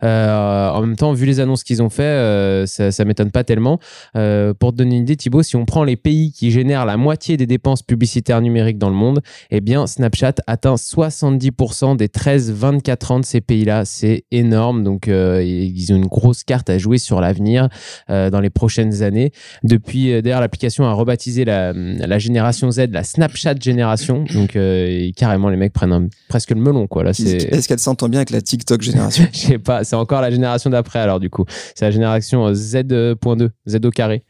En 0.00 0.80
même 0.80 0.96
temps, 0.96 1.12
vu 1.12 1.26
les 1.26 1.40
annonces 1.40 1.62
qu'ils 1.62 1.82
ont 1.82 1.90
fait, 1.90 2.64
ça, 2.66 2.90
ça 2.90 3.04
m'étonne 3.04 3.30
pas 3.30 3.44
tellement. 3.44 3.78
Pour 4.14 4.72
te 4.72 4.76
donner 4.76 4.96
une 4.96 5.02
idée, 5.02 5.16
Thibaut, 5.16 5.42
si 5.42 5.56
on 5.56 5.66
prend 5.66 5.84
les 5.84 5.96
pays 5.96 6.32
qui 6.32 6.50
génèrent 6.50 6.86
la 6.86 6.96
moitié 6.96 7.36
des 7.36 7.46
dépenses 7.46 7.82
publicitaires 7.82 8.40
numériques 8.40 8.78
dans 8.78 8.88
le 8.88 8.96
monde, 8.96 9.20
eh 9.50 9.60
bien, 9.60 9.86
Snapchat 9.86 10.36
atteint 10.46 10.76
70% 10.76 11.96
des 11.96 12.08
13-24 12.08 13.09
ans 13.10 13.20
de 13.20 13.24
ces 13.24 13.40
pays-là. 13.40 13.84
C'est 13.84 14.24
énorme. 14.30 14.84
Donc, 14.84 15.08
euh, 15.08 15.42
ils 15.42 15.92
ont 15.92 15.96
une 15.96 16.06
grosse 16.06 16.44
carte 16.44 16.70
à 16.70 16.78
jouer 16.78 16.98
sur 16.98 17.20
l'avenir 17.20 17.68
euh, 18.10 18.30
dans 18.30 18.40
les 18.40 18.50
prochaines 18.50 19.02
années. 19.02 19.32
Depuis, 19.62 20.12
euh, 20.12 20.22
d'ailleurs, 20.22 20.40
l'application 20.40 20.84
a 20.84 20.92
rebaptisé 20.92 21.44
la, 21.44 21.72
la 21.72 22.18
génération 22.18 22.70
Z 22.70 22.88
la 22.92 23.04
Snapchat 23.04 23.54
génération. 23.60 24.24
Donc, 24.34 24.56
et 24.56 25.12
carrément, 25.16 25.48
les 25.48 25.56
mecs 25.56 25.72
prennent 25.72 25.92
un- 25.92 26.08
presque 26.28 26.50
le 26.50 26.60
melon, 26.60 26.86
quoi. 26.86 27.04
Là, 27.04 27.12
c'est. 27.12 27.52
Est-ce 27.52 27.68
qu'elle 27.68 27.78
s'entend 27.78 28.08
bien 28.08 28.20
avec 28.20 28.30
la 28.30 28.40
TikTok 28.40 28.82
génération? 28.82 29.24
Je 29.32 29.38
sais 29.38 29.58
pas, 29.58 29.84
c'est 29.84 29.96
encore 29.96 30.20
la 30.20 30.30
génération 30.30 30.70
d'après 30.70 30.98
alors 31.00 31.20
du 31.20 31.30
coup. 31.30 31.44
C'est 31.74 31.84
la 31.84 31.90
génération 31.90 32.46
euh, 32.46 32.52
Z.2, 32.54 33.48
Z 33.66 33.76
au 33.84 33.90
carré. 33.90 34.22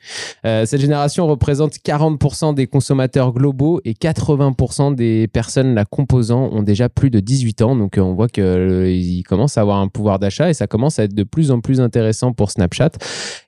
Cette 0.45 0.81
génération 0.81 1.27
représente 1.27 1.75
40% 1.77 2.55
des 2.55 2.67
consommateurs 2.67 3.33
globaux 3.33 3.81
et 3.85 3.93
80% 3.93 4.95
des 4.95 5.29
personnes 5.29 5.75
la 5.75 5.85
composant 5.85 6.49
ont 6.53 6.63
déjà 6.63 6.89
plus 6.89 7.11
de 7.11 7.21
18 7.21 7.63
ans. 7.63 7.77
Donc 7.77 7.95
on 7.99 8.15
voit 8.15 8.29
qu'ils 8.71 9.23
commencent 9.25 9.59
à 9.59 9.61
avoir 9.63 9.79
un 9.79 9.89
pouvoir 9.89 10.19
d'achat 10.19 10.51
et 10.51 10.55
ça 10.55 10.67
commence 10.67 10.99
à 10.99 11.05
être 11.05 11.15
de 11.15 11.23
plus 11.23 11.51
en 11.51 11.61
plus 11.61 11.81
intéressant 11.81 12.33
pour 12.33 12.51
Snapchat. 12.51 12.91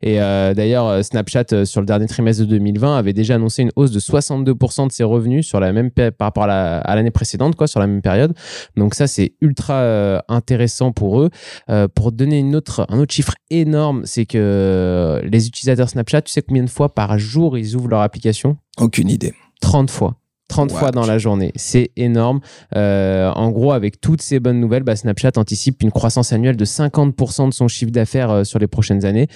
Et 0.02 0.20
euh, 0.20 0.54
d'ailleurs, 0.54 0.86
euh, 0.86 1.02
Snapchat 1.02 1.44
euh, 1.52 1.64
sur 1.64 1.80
le 1.80 1.86
dernier 1.86 2.06
trimestre 2.06 2.42
de 2.42 2.48
2020 2.48 2.96
avait 2.96 3.12
déjà 3.12 3.36
annoncé 3.36 3.62
une 3.62 3.70
hausse 3.76 3.90
de 3.92 4.00
62% 4.00 4.86
de 4.88 4.92
ses 4.92 5.04
revenus 5.04 5.46
sur 5.46 5.60
la 5.60 5.72
même 5.72 5.90
par 5.90 6.12
rapport 6.20 6.44
à 6.44 6.46
la- 6.46 6.78
à 6.78 6.94
l'année 6.96 7.10
précédente, 7.10 7.56
quoi, 7.56 7.66
sur 7.66 7.80
la 7.80 7.86
même 7.86 8.02
période. 8.02 8.34
Donc 8.76 8.94
ça, 8.94 9.06
c'est 9.06 9.34
ultra 9.40 9.74
euh, 9.74 10.18
intéressant 10.28 10.92
pour 10.92 11.20
eux. 11.20 11.30
Euh, 11.70 11.88
pour 11.88 12.12
donner 12.12 12.38
une 12.38 12.56
autre, 12.56 12.86
un 12.88 12.98
autre 12.98 13.12
chiffre 13.14 13.34
énorme, 13.50 14.02
c'est 14.04 14.26
que 14.26 15.20
les 15.24 15.46
utilisateurs 15.46 15.88
Snapchat, 15.88 16.22
tu 16.22 16.32
sais 16.32 16.42
combien 16.42 16.64
de 16.64 16.70
fois 16.70 16.94
par 16.94 17.18
jour 17.18 17.58
ils 17.58 17.76
ouvrent 17.76 17.88
leur 17.88 18.00
application? 18.00 18.56
Aucune 18.78 19.10
idée. 19.10 19.32
30 19.60 19.90
fois. 19.90 20.16
30 20.52 20.70
What? 20.72 20.78
fois 20.78 20.90
dans 20.90 21.06
la 21.06 21.16
journée. 21.16 21.50
C'est 21.56 21.92
énorme. 21.96 22.40
Euh, 22.76 23.30
en 23.30 23.50
gros, 23.50 23.72
avec 23.72 24.02
toutes 24.02 24.20
ces 24.20 24.38
bonnes 24.38 24.60
nouvelles, 24.60 24.82
bah, 24.82 24.96
Snapchat 24.96 25.32
anticipe 25.36 25.82
une 25.82 25.90
croissance 25.90 26.30
annuelle 26.34 26.58
de 26.58 26.64
50% 26.66 27.48
de 27.48 27.54
son 27.54 27.68
chiffre 27.68 27.90
d'affaires 27.90 28.30
euh, 28.30 28.44
sur 28.44 28.58
les 28.58 28.66
prochaines 28.66 29.06
années, 29.06 29.28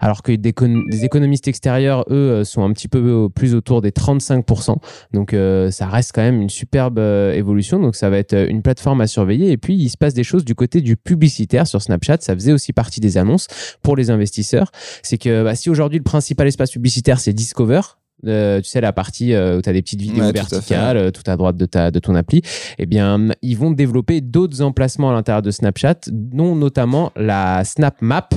alors 0.00 0.22
que 0.22 0.32
des, 0.32 0.50
écon- 0.50 0.82
des 0.90 1.04
économistes 1.04 1.46
extérieurs, 1.46 2.04
eux, 2.10 2.14
euh, 2.40 2.44
sont 2.44 2.64
un 2.64 2.72
petit 2.72 2.88
peu 2.88 3.28
plus 3.32 3.54
autour 3.54 3.82
des 3.82 3.92
35%. 3.92 4.76
Donc, 5.12 5.32
euh, 5.32 5.70
ça 5.70 5.86
reste 5.86 6.10
quand 6.12 6.22
même 6.22 6.42
une 6.42 6.50
superbe 6.50 6.98
évolution. 6.98 7.78
Donc, 7.78 7.94
ça 7.94 8.10
va 8.10 8.18
être 8.18 8.34
une 8.34 8.62
plateforme 8.62 9.00
à 9.00 9.06
surveiller. 9.06 9.52
Et 9.52 9.56
puis, 9.56 9.76
il 9.76 9.88
se 9.90 9.96
passe 9.96 10.14
des 10.14 10.24
choses 10.24 10.44
du 10.44 10.56
côté 10.56 10.80
du 10.80 10.96
publicitaire 10.96 11.68
sur 11.68 11.80
Snapchat. 11.80 12.16
Ça 12.20 12.34
faisait 12.34 12.52
aussi 12.52 12.72
partie 12.72 12.98
des 13.00 13.16
annonces 13.16 13.46
pour 13.82 13.94
les 13.94 14.10
investisseurs. 14.10 14.72
C'est 15.04 15.18
que 15.18 15.44
bah, 15.44 15.54
si 15.54 15.70
aujourd'hui, 15.70 15.98
le 15.98 16.04
principal 16.04 16.48
espace 16.48 16.72
publicitaire, 16.72 17.20
c'est 17.20 17.32
Discover, 17.32 17.80
euh, 18.26 18.60
tu 18.60 18.68
sais 18.68 18.80
la 18.80 18.92
partie 18.92 19.32
euh, 19.32 19.58
où 19.58 19.62
tu 19.62 19.68
as 19.68 19.72
des 19.72 19.82
petites 19.82 20.00
vidéos 20.00 20.24
Ouais, 20.24 20.32
tout 20.32 20.38
à 20.38 20.42
verticales 20.42 20.96
euh, 20.96 21.10
tout 21.10 21.22
à 21.26 21.36
droite 21.36 21.56
de 21.56 21.66
ta 21.66 21.90
de 21.90 21.98
ton 21.98 22.14
appli 22.14 22.42
eh 22.78 22.86
bien 22.86 23.28
ils 23.42 23.56
vont 23.56 23.70
développer 23.70 24.20
d'autres 24.20 24.62
emplacements 24.62 25.10
à 25.10 25.12
l'intérieur 25.12 25.42
de 25.42 25.50
Snapchat 25.50 25.96
dont 26.08 26.56
notamment 26.56 27.12
la 27.16 27.64
Snap 27.64 28.00
Map 28.00 28.28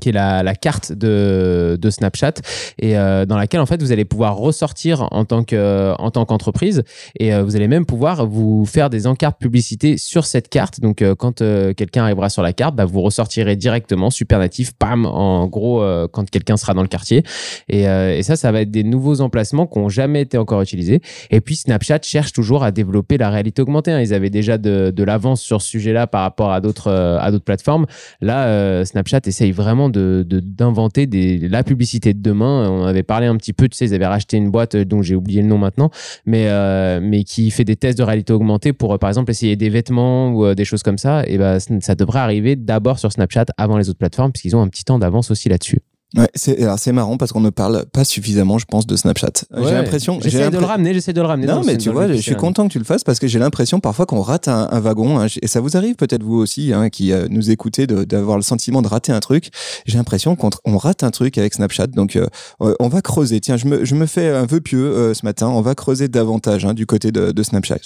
qui 0.00 0.08
est 0.08 0.12
la, 0.12 0.42
la 0.42 0.54
carte 0.54 0.92
de, 0.92 1.78
de 1.80 1.90
Snapchat 1.90 2.34
et 2.78 2.98
euh, 2.98 3.26
dans 3.26 3.36
laquelle 3.36 3.60
en 3.60 3.66
fait 3.66 3.80
vous 3.80 3.92
allez 3.92 4.04
pouvoir 4.04 4.36
ressortir 4.36 5.08
en 5.12 5.24
tant 5.24 5.44
que 5.44 5.94
en 5.98 6.10
tant 6.10 6.24
qu'entreprise 6.24 6.82
et 7.18 7.32
euh, 7.32 7.42
vous 7.42 7.56
allez 7.56 7.68
même 7.68 7.86
pouvoir 7.86 8.26
vous 8.26 8.64
faire 8.66 8.90
des 8.90 9.06
encarts 9.06 9.36
publicités 9.36 9.96
sur 9.96 10.24
cette 10.24 10.48
carte. 10.48 10.80
Donc 10.80 11.02
euh, 11.02 11.14
quand 11.14 11.42
euh, 11.42 11.72
quelqu'un 11.74 12.04
arrivera 12.04 12.28
sur 12.28 12.42
la 12.42 12.52
carte 12.52 12.74
bah, 12.74 12.84
vous 12.84 13.00
ressortirez 13.02 13.56
directement 13.56 14.10
super 14.10 14.38
natif 14.38 14.72
pam 14.72 15.06
en 15.06 15.46
gros 15.46 15.82
euh, 15.82 16.08
quand 16.10 16.28
quelqu'un 16.28 16.56
sera 16.56 16.74
dans 16.74 16.82
le 16.82 16.88
quartier. 16.88 17.22
Et, 17.68 17.82
et 17.84 18.22
ça 18.22 18.36
ça 18.36 18.52
va 18.52 18.62
être 18.62 18.70
des 18.70 18.84
nouveaux 18.84 19.20
emplacements 19.20 19.66
qui 19.66 19.78
n'ont 19.78 19.88
jamais 19.88 20.22
été 20.22 20.38
encore 20.38 20.60
utilisés. 20.62 21.00
Et 21.30 21.40
puis 21.40 21.56
Snapchat 21.56 22.00
cherche 22.02 22.32
toujours 22.32 22.64
à 22.64 22.70
développer 22.70 23.18
la 23.18 23.30
réalité 23.30 23.62
augmentée 23.62 23.92
hein. 23.92 24.00
ils 24.00 24.14
avaient 24.14 24.30
déjà 24.30 24.58
de, 24.58 24.90
de 24.90 25.04
l'avance 25.04 25.40
sur 25.40 25.62
ce 25.62 25.68
sujet 25.68 25.92
là 25.92 26.06
par 26.06 26.22
rapport 26.22 26.52
à 26.52 26.60
d'autres 26.60 26.90
à 26.90 27.30
d'autres 27.30 27.44
plateformes. 27.44 27.86
Là, 28.20 28.84
Snapchat 28.84 29.20
essaye 29.26 29.52
vraiment 29.52 29.83
de 29.88 30.24
d'inventer 30.30 31.06
la 31.48 31.62
publicité 31.62 32.14
de 32.14 32.20
demain. 32.20 32.68
On 32.70 32.84
avait 32.84 33.02
parlé 33.02 33.26
un 33.26 33.36
petit 33.36 33.52
peu, 33.52 33.68
tu 33.68 33.76
sais, 33.76 33.86
ils 33.86 33.94
avaient 33.94 34.06
racheté 34.06 34.36
une 34.36 34.50
boîte 34.50 34.74
euh, 34.74 34.84
dont 34.84 35.02
j'ai 35.02 35.14
oublié 35.14 35.42
le 35.42 35.48
nom 35.48 35.58
maintenant, 35.58 35.90
mais 36.26 36.46
euh, 36.48 37.00
mais 37.02 37.24
qui 37.24 37.50
fait 37.50 37.64
des 37.64 37.76
tests 37.76 37.98
de 37.98 38.02
réalité 38.02 38.32
augmentée 38.32 38.72
pour, 38.72 38.94
euh, 38.94 38.98
par 38.98 39.10
exemple, 39.10 39.30
essayer 39.30 39.56
des 39.56 39.68
vêtements 39.68 40.32
ou 40.32 40.54
des 40.54 40.64
choses 40.64 40.82
comme 40.82 40.98
ça. 40.98 41.24
Et 41.26 41.38
ben, 41.38 41.58
ça 41.58 41.94
devrait 41.94 42.20
arriver 42.20 42.56
d'abord 42.56 42.98
sur 42.98 43.12
Snapchat 43.12 43.46
avant 43.56 43.78
les 43.78 43.88
autres 43.88 43.98
plateformes, 43.98 44.32
puisqu'ils 44.32 44.56
ont 44.56 44.62
un 44.62 44.68
petit 44.68 44.84
temps 44.84 44.98
d'avance 44.98 45.30
aussi 45.30 45.48
là-dessus. 45.48 45.80
Ouais, 46.16 46.28
c'est 46.34 46.62
alors 46.62 46.78
c'est 46.78 46.92
marrant 46.92 47.16
parce 47.16 47.32
qu'on 47.32 47.40
ne 47.40 47.50
parle 47.50 47.86
pas 47.92 48.04
suffisamment, 48.04 48.58
je 48.58 48.66
pense, 48.66 48.86
de 48.86 48.94
Snapchat. 48.96 49.32
j'ai 49.56 49.74
l'impression. 49.74 50.18
J'essaie 50.20 50.50
de 50.50 50.58
le 50.58 50.64
ramener, 50.64 50.94
j'essaie 50.94 51.12
de 51.12 51.20
le 51.20 51.26
ramener. 51.26 51.46
Non, 51.46 51.62
mais 51.64 51.76
tu 51.76 51.90
vois, 51.90 52.06
je 52.08 52.20
suis 52.22 52.36
content 52.36 52.66
que 52.68 52.72
tu 52.72 52.78
le 52.78 52.84
fasses 52.84 53.02
parce 53.04 53.18
que 53.18 53.26
j'ai 53.26 53.38
l'impression 53.38 53.80
parfois 53.80 54.06
qu'on 54.06 54.20
rate 54.20 54.48
un, 54.48 54.68
un 54.70 54.80
wagon. 54.80 55.18
hein. 55.18 55.26
Et 55.42 55.46
ça 55.48 55.60
vous 55.60 55.76
arrive 55.76 55.96
peut-être 55.96 56.22
vous 56.22 56.36
aussi, 56.36 56.72
hein, 56.72 56.88
qui 56.88 57.12
euh, 57.12 57.26
nous 57.30 57.50
écoutez, 57.50 57.86
de- 57.86 58.04
d'avoir 58.04 58.36
le 58.36 58.42
sentiment 58.42 58.80
de 58.82 58.88
rater 58.88 59.12
un 59.12 59.20
truc. 59.20 59.50
J'ai 59.86 59.96
l'impression 59.98 60.36
qu'on 60.36 60.50
on 60.64 60.76
rate 60.78 61.02
un 61.02 61.10
truc 61.10 61.36
avec 61.38 61.54
Snapchat. 61.54 61.88
Donc, 61.88 62.16
euh, 62.16 62.26
on 62.60 62.88
va 62.88 63.02
creuser. 63.02 63.40
Tiens, 63.40 63.56
je 63.56 63.66
me, 63.66 63.84
je 63.84 63.94
me 63.94 64.06
fais 64.06 64.28
un 64.28 64.46
vœu 64.46 64.60
pieux 64.60 64.84
euh, 64.84 65.14
ce 65.14 65.24
matin. 65.26 65.48
On 65.48 65.60
va 65.62 65.74
creuser 65.74 66.08
davantage 66.08 66.64
hein, 66.64 66.74
du 66.74 66.86
côté 66.86 67.10
de, 67.12 67.32
de 67.32 67.42
Snapchat. 67.42 67.78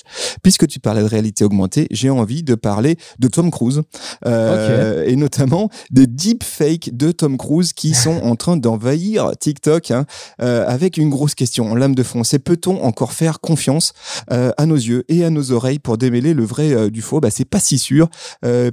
Puisque 0.43 0.67
tu 0.67 0.81
parlais 0.81 1.03
de 1.03 1.09
réalité 1.09 1.45
augmentée, 1.45 1.87
j'ai 1.91 2.11
envie 2.11 2.43
de 2.43 2.55
parler 2.55 2.97
de 3.19 3.29
Tom 3.29 3.51
Cruise 3.51 3.81
euh, 4.27 5.05
et 5.07 5.17
notamment 5.17 5.71
des 5.91 6.07
deepfakes 6.07 6.91
de 6.97 7.13
Tom 7.13 7.37
Cruise 7.39 7.73
qui 7.73 7.95
sont 7.95 8.18
en 8.23 8.37
train 8.37 8.57
d'envahir 8.57 9.33
TikTok 9.39 9.91
hein, 9.91 10.07
euh, 10.41 10.65
avec 10.67 10.97
une 10.97 11.11
grosse 11.11 11.35
question 11.35 11.71
en 11.71 11.75
lame 11.75 11.95
de 11.95 12.03
fond. 12.03 12.25
C'est 12.25 12.39
peut-on 12.39 12.83
encore 12.83 13.13
faire 13.13 13.41
confiance 13.41 13.93
euh, 14.33 14.51
à 14.57 14.67
nos 14.67 14.77
yeux 14.77 15.05
et 15.09 15.25
à 15.25 15.31
nos 15.31 15.53
oreilles 15.53 15.79
pour 15.79 15.99
démêler 15.99 16.35
le 16.35 16.45
vrai 16.45 16.73
euh, 16.73 16.91
du 16.91 17.03
faux? 17.03 17.21
Bah, 17.21 17.31
C'est 17.31 17.45
pas 17.45 17.61
si 17.61 17.79
sûr 17.79 18.09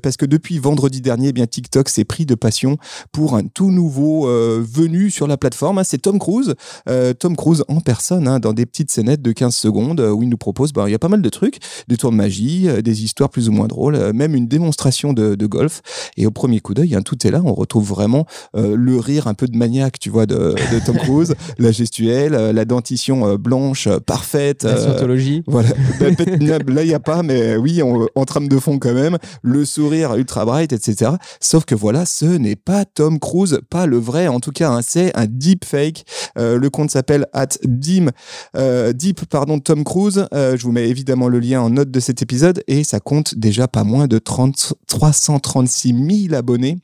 parce 0.02 0.18
que 0.18 0.26
depuis 0.26 0.60
vendredi 0.60 1.02
dernier, 1.02 1.30
eh 1.30 1.34
bien 1.34 1.48
TikTok 1.48 1.90
s'est 1.90 2.06
pris 2.06 2.26
de 2.26 2.36
passion 2.36 2.78
pour 3.12 3.36
un 3.36 3.44
tout 3.44 3.72
nouveau 3.72 4.28
venu 4.28 5.10
sur 5.10 5.28
la 5.28 5.38
plateforme. 5.38 5.78
hein. 5.78 5.84
c'est 5.84 6.02
Tom 6.02 6.20
Cruise. 6.20 6.56
Tom 7.20 7.36
Cruise 7.36 7.64
en 7.68 7.82
personne 7.82 8.28
hein, 8.28 8.40
dans 8.40 8.54
des 8.54 8.66
petites 8.66 8.92
scénettes 8.92 9.22
de 9.22 9.32
15 9.32 9.56
secondes 9.56 10.00
où 10.00 10.24
il 10.24 10.30
nous 10.30 10.38
propose, 10.38 10.74
bah, 10.74 10.86
il 10.88 10.92
y 10.92 10.96
a 10.96 11.00
pas 11.00 11.08
mal 11.08 11.22
de 11.22 11.30
trucs, 11.30 11.60
des 11.88 11.98
tours 11.98 12.12
de 12.12 12.16
magie, 12.16 12.68
des 12.84 13.04
histoires 13.04 13.30
plus 13.30 13.50
ou 13.50 13.52
moins 13.52 13.68
drôles, 13.68 14.14
même 14.14 14.36
une 14.36 14.48
démonstration 14.48 15.14
de, 15.14 15.46
golf. 15.46 15.82
Et 16.18 16.26
au 16.26 16.32
premier 16.32 16.60
coup 16.60 16.74
d'œil, 16.74 16.98
tout 17.06 17.28
est 17.28 17.32
là. 17.32 17.42
On 17.44 17.54
retrouve 17.54 17.88
vraiment 17.88 18.26
le 18.54 18.98
rire 18.98 19.28
un 19.28 19.35
peu 19.36 19.48
de 19.48 19.58
maniaque, 19.58 20.00
tu 20.00 20.10
vois, 20.10 20.26
de, 20.26 20.36
de 20.56 20.86
Tom 20.86 20.98
Cruise, 20.98 21.36
la 21.60 21.72
gestuelle, 21.72 22.34
euh, 22.36 22.52
la 22.54 22.66
dentition 22.66 23.28
euh, 23.28 23.38
blanche 23.38 23.88
euh, 23.88 24.00
parfaite. 24.00 24.64
La 24.64 24.78
scientologie. 24.78 25.44
voilà, 25.48 25.70
Bah, 26.00 26.08
là 26.68 26.84
il 26.84 26.88
n'y 26.88 26.94
a 26.94 27.00
pas, 27.00 27.22
mais 27.24 27.56
oui, 27.58 27.82
on- 27.84 28.08
en 28.16 28.26
trame 28.26 28.48
de 28.48 28.58
fond 28.60 28.80
quand 28.80 28.94
même, 28.94 29.18
le 29.42 29.66
sourire 29.66 30.16
ultra 30.16 30.46
bright, 30.46 30.74
etc. 30.74 31.12
Sauf 31.40 31.66
que 31.66 31.76
voilà, 31.76 32.06
ce 32.06 32.26
n'est 32.26 32.56
pas 32.56 32.86
Tom 32.86 33.20
Cruise, 33.20 33.60
pas 33.70 33.86
le 33.86 33.98
vrai, 33.98 34.28
en 34.28 34.40
tout 34.40 34.52
cas, 34.52 34.70
hein, 34.72 34.82
c'est 34.82 35.16
un 35.18 35.26
deepfake. 35.28 36.06
Euh, 36.38 36.58
le 36.58 36.70
compte 36.70 36.92
s'appelle 36.92 37.28
at 37.34 37.48
dim, 37.64 38.08
euh, 38.58 38.94
deep, 38.94 39.26
pardon, 39.26 39.60
Tom 39.60 39.84
Cruise. 39.84 40.26
Euh, 40.34 40.58
je 40.58 40.64
vous 40.64 40.72
mets 40.72 40.90
évidemment 40.90 41.28
le 41.28 41.40
lien 41.40 41.62
en 41.62 41.70
note 41.70 41.92
de 41.92 42.00
cet 42.00 42.22
épisode 42.22 42.64
et 42.68 42.84
ça 42.84 43.00
compte 43.00 43.36
déjà 43.36 43.68
pas 43.68 43.84
moins 43.84 44.08
de 44.08 44.18
30, 44.18 44.74
336 44.88 46.28
000 46.30 46.34
abonnés. 46.36 46.78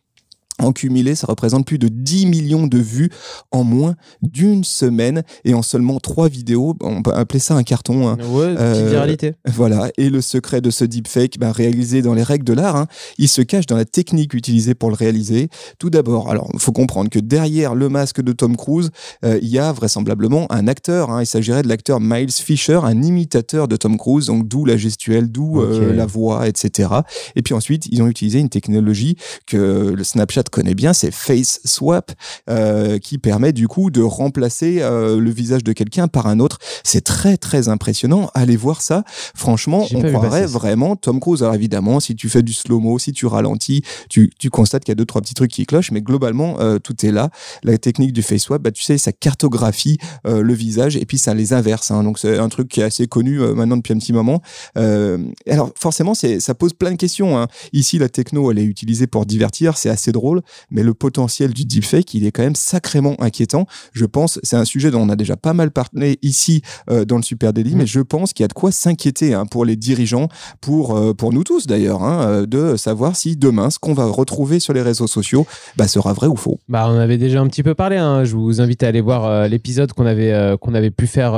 En 0.62 0.72
cumulé, 0.72 1.16
ça 1.16 1.28
représente 1.28 1.66
plus 1.66 1.78
de 1.80 1.88
10 1.88 2.26
millions 2.28 2.68
de 2.68 2.78
vues 2.78 3.10
en 3.52 3.64
moins 3.64 3.96
d'une 4.22 4.64
semaine 4.64 5.24
et 5.46 5.54
en 5.54 5.62
seulement 5.62 6.00
trois 6.00 6.28
vidéos. 6.30 6.76
On 6.82 7.02
peut 7.02 7.14
appeler 7.14 7.40
ça 7.40 7.56
un 7.56 7.64
carton. 7.64 8.08
hein. 8.08 8.18
Ouais, 8.32 8.54
petite 8.56 8.60
Euh, 8.60 8.90
viralité. 8.90 9.34
Voilà, 9.46 9.90
et 9.98 10.10
le 10.10 10.22
secret 10.22 10.62
de 10.62 10.70
ce 10.70 10.86
deepfake, 10.86 11.38
ben, 11.40 11.52
réalisé 11.52 12.02
dans 12.02 12.14
les 12.14 12.24
règles 12.24 12.46
de 12.46 12.54
l'art, 12.54 12.76
hein, 12.76 12.88
il 13.18 13.28
se 13.28 13.42
cache 13.42 13.66
dans 13.66 13.76
la 13.78 13.86
technique 13.86 14.34
utilisée 14.34 14.74
pour 14.76 14.90
le 14.90 14.96
réaliser. 14.96 15.50
Tout 15.80 15.90
d'abord, 15.90 16.30
alors 16.30 16.50
il 16.54 16.60
faut 16.60 16.72
comprendre 16.72 17.10
que 17.10 17.20
derrière 17.20 17.76
le 17.76 17.90
masque 17.90 18.22
de 18.22 18.32
Tom 18.32 18.56
Cruise, 18.56 18.90
euh, 19.26 19.40
il 19.42 19.50
y 19.50 19.60
a 19.60 19.72
vraisemblablement 19.72 20.52
un 20.52 20.68
acteur. 20.68 21.10
hein. 21.12 21.22
il 21.22 21.26
s'agirait 21.26 21.64
de 21.64 21.68
l'acteur 21.68 22.00
Miles 22.00 22.32
Fisher, 22.32 22.80
un 22.84 23.02
imitateur 23.02 23.68
de 23.68 23.76
Tom 23.76 23.98
Cruise, 23.98 24.28
donc 24.28 24.48
d'où 24.48 24.66
la 24.66 24.78
gestuelle, 24.78 25.32
d'où 25.32 25.62
euh, 25.62 25.94
la 25.96 26.06
voix, 26.06 26.48
etc. 26.48 26.90
Et 27.36 27.42
puis 27.42 27.54
ensuite, 27.54 27.86
ils 27.92 28.02
ont 28.02 28.08
utilisé 28.08 28.40
une 28.40 28.50
technologie 28.50 29.16
que 29.48 29.94
le 29.96 30.04
Snapchat 30.04 30.44
connaît 30.52 30.76
bien, 30.76 30.94
c'est 30.94 31.12
Face 31.12 31.60
Swap, 31.66 32.12
euh, 32.50 33.00
qui 33.00 33.18
permet 33.18 33.54
du 33.54 33.68
coup 33.68 33.90
de 33.90 34.02
remplacer 34.02 34.82
euh, 34.82 35.20
le 35.20 35.32
visage 35.32 35.64
de 35.64 35.74
quelqu'un 35.74 36.08
par 36.08 36.28
un 36.28 36.40
autre. 36.40 36.60
C'est 36.84 37.02
très 37.02 37.38
très 37.38 37.70
impressionnant. 37.70 38.30
Allez 38.34 38.58
voir 38.58 38.82
ça. 38.82 39.04
Franchement, 39.36 39.86
on 39.94 40.02
croirait 40.02 40.46
vraiment 40.46 40.96
Tom 40.96 41.20
Cruise. 41.20 41.44
Alors 41.44 41.56
évidemment, 41.56 42.00
si 42.00 42.16
tu 42.16 42.30
fais 42.30 42.42
du 42.42 42.54
slow-mo, 42.54 43.00
si 43.00 43.12
tu 43.14 43.26
ralentis, 43.26 43.84
tu, 44.10 44.32
tu 44.40 44.50
constates 44.50 44.84
qu'il 44.84 44.92
y 44.92 44.94
a 44.94 44.96
deux 44.96 45.06
trois 45.06 45.22
petits 45.22 45.34
trucs 45.34 45.52
qui 45.52 45.66
clochent, 45.66 45.92
mais 45.92 46.02
globalement 46.02 46.60
euh, 46.60 46.80
tout 46.80 47.06
est 47.06 47.12
là. 47.12 47.30
La 47.64 47.78
technique 47.78 48.14
du 48.14 48.22
face 48.22 48.42
swap, 48.42 48.62
bah 48.62 48.72
tu 48.72 48.84
sais, 48.84 48.98
ça 48.98 49.12
cartographie 49.12 49.98
euh, 50.26 50.42
le 50.42 50.54
visage 50.54 50.98
et 50.98 51.06
puis 51.06 51.18
ça 51.18 51.34
les 51.34 51.54
inverse. 51.54 51.92
hein. 51.92 52.04
Donc 52.04 52.20
c'est 52.20 52.38
un 52.38 52.50
truc 52.50 52.68
qui 52.70 52.82
est 52.82 52.84
assez 52.84 53.08
connu 53.08 53.40
euh, 53.42 53.54
maintenant 53.54 53.78
depuis 53.78 53.94
un 53.94 53.98
petit 53.98 54.14
moment. 54.14 54.42
Euh, 54.78 55.18
alors 55.48 55.72
forcément, 55.76 56.14
c'est 56.14 56.40
ça 56.40 56.56
pose 56.56 56.74
plein 56.74 56.92
de 56.92 56.98
questions. 56.98 57.38
hein. 57.38 57.48
Ici, 57.74 57.98
la 58.00 58.10
techno, 58.10 58.52
elle 58.52 58.60
est 58.60 58.64
utilisée 58.64 59.08
pour 59.08 59.26
divertir, 59.26 59.78
c'est 59.78 59.90
assez 59.90 60.12
drôle, 60.12 60.42
mais 60.70 60.84
le 60.84 60.94
potentiel 60.94 61.54
du 61.54 61.66
deepfake, 61.66 62.14
il 62.14 62.26
est 62.26 62.32
quand 62.32 62.44
même 62.44 62.56
sacrément 62.56 63.16
inquiétant. 63.20 63.66
Je 63.94 64.06
pense, 64.06 64.40
c'est 64.44 64.56
un 64.56 64.66
sujet 64.66 64.92
dont 64.92 65.02
on 65.02 65.10
a 65.10 65.16
déjà 65.16 65.36
pas 65.36 65.54
mal 65.54 65.72
parlé 65.72 66.20
ici 66.22 66.62
euh, 66.90 67.06
dans 67.06 67.18
le 67.18 67.24
Super 67.24 67.54
Daily, 67.54 67.76
Mm. 67.76 67.78
mais 67.78 67.86
je 67.86 68.00
pense 68.00 68.34
qu'il 68.34 68.44
y 68.44 68.46
a 68.46 68.48
de 68.48 68.54
quoi 68.54 68.72
s'inquiéter 68.72 69.34
hein, 69.34 69.46
pour 69.46 69.66
les 69.66 69.76
dirigeants, 69.76 70.28
pour 70.60 70.98
euh, 70.98 71.14
pour 71.14 71.34
nous 71.34 71.44
tous 71.44 71.68
d'ailleurs, 71.68 72.04
hein, 72.04 72.22
euh, 72.28 72.46
de 72.46 72.76
savoir 72.76 73.16
si 73.16 73.36
demain 73.36 73.70
ce 73.70 73.80
qu'on 73.80 73.94
va 73.94 74.06
retrouver 74.06 74.60
sur 74.60 74.74
les 74.74 74.82
réseaux 74.82 75.08
sociaux 75.08 75.46
bah, 75.78 75.88
sera 75.88 76.14
vrai 76.14 76.28
ou 76.28 76.36
faux. 76.36 76.60
Bah, 76.70 76.88
on 76.90 76.98
avait 76.98 77.18
déjà 77.18 77.40
un 77.42 77.48
petit 77.48 77.64
peu 77.64 77.76
parlé. 77.76 77.98
hein. 77.98 78.24
Je 78.24 78.36
vous 78.36 78.62
invite 78.62 78.84
à 78.84 78.88
aller 78.88 79.02
voir 79.02 79.48
l'épisode 79.48 79.94
qu'on 79.94 80.06
avait 80.06 80.56
qu'on 80.62 80.74
avait 80.74 80.92
pu 80.92 81.08
faire 81.08 81.34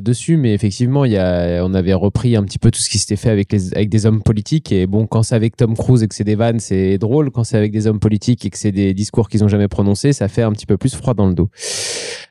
dessus, 0.00 0.36
mais 0.36 0.54
effectivement, 0.54 1.04
il 1.04 1.12
y 1.12 1.16
a, 1.18 1.62
on 1.64 1.74
avait 1.74 1.94
repris 1.94 2.36
un 2.36 2.42
petit 2.44 2.58
peu 2.58 2.70
tout 2.70 2.80
ce 2.80 2.88
qui 2.90 2.98
s'était 2.98 3.16
fait 3.16 3.30
avec 3.30 3.52
les 3.52 3.72
avec 3.74 3.88
des 3.88 4.06
hommes 4.06 4.22
politiques. 4.22 4.72
Et 4.72 4.86
bon, 4.86 5.06
quand 5.06 5.22
c'est 5.22 5.34
avec 5.34 5.56
Tom 5.56 5.76
Cruise 5.76 6.02
et 6.02 6.08
que 6.08 6.14
c'est 6.14 6.24
des 6.24 6.34
vannes, 6.34 6.60
c'est 6.60 6.98
drôle. 6.98 7.30
Quand 7.30 7.44
c'est 7.44 7.56
avec 7.56 7.72
des 7.72 7.86
hommes 7.86 8.00
politiques 8.00 8.44
et 8.44 8.50
que 8.50 8.58
c'est 8.58 8.72
des 8.72 8.94
discours 8.94 9.28
qu'ils 9.28 9.44
ont 9.44 9.48
jamais 9.48 9.68
prononcés, 9.68 10.12
ça 10.12 10.28
fait 10.28 10.42
un 10.42 10.52
petit 10.52 10.66
peu 10.66 10.76
plus 10.76 10.94
froid 10.94 11.14
dans 11.14 11.26
le 11.26 11.34
dos. 11.34 11.48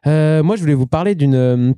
Euh, 0.06 0.44
moi, 0.44 0.56
je 0.56 0.62
voulais 0.62 0.74
vous 0.74 0.88
parler 0.88 1.16
d'une 1.16 1.76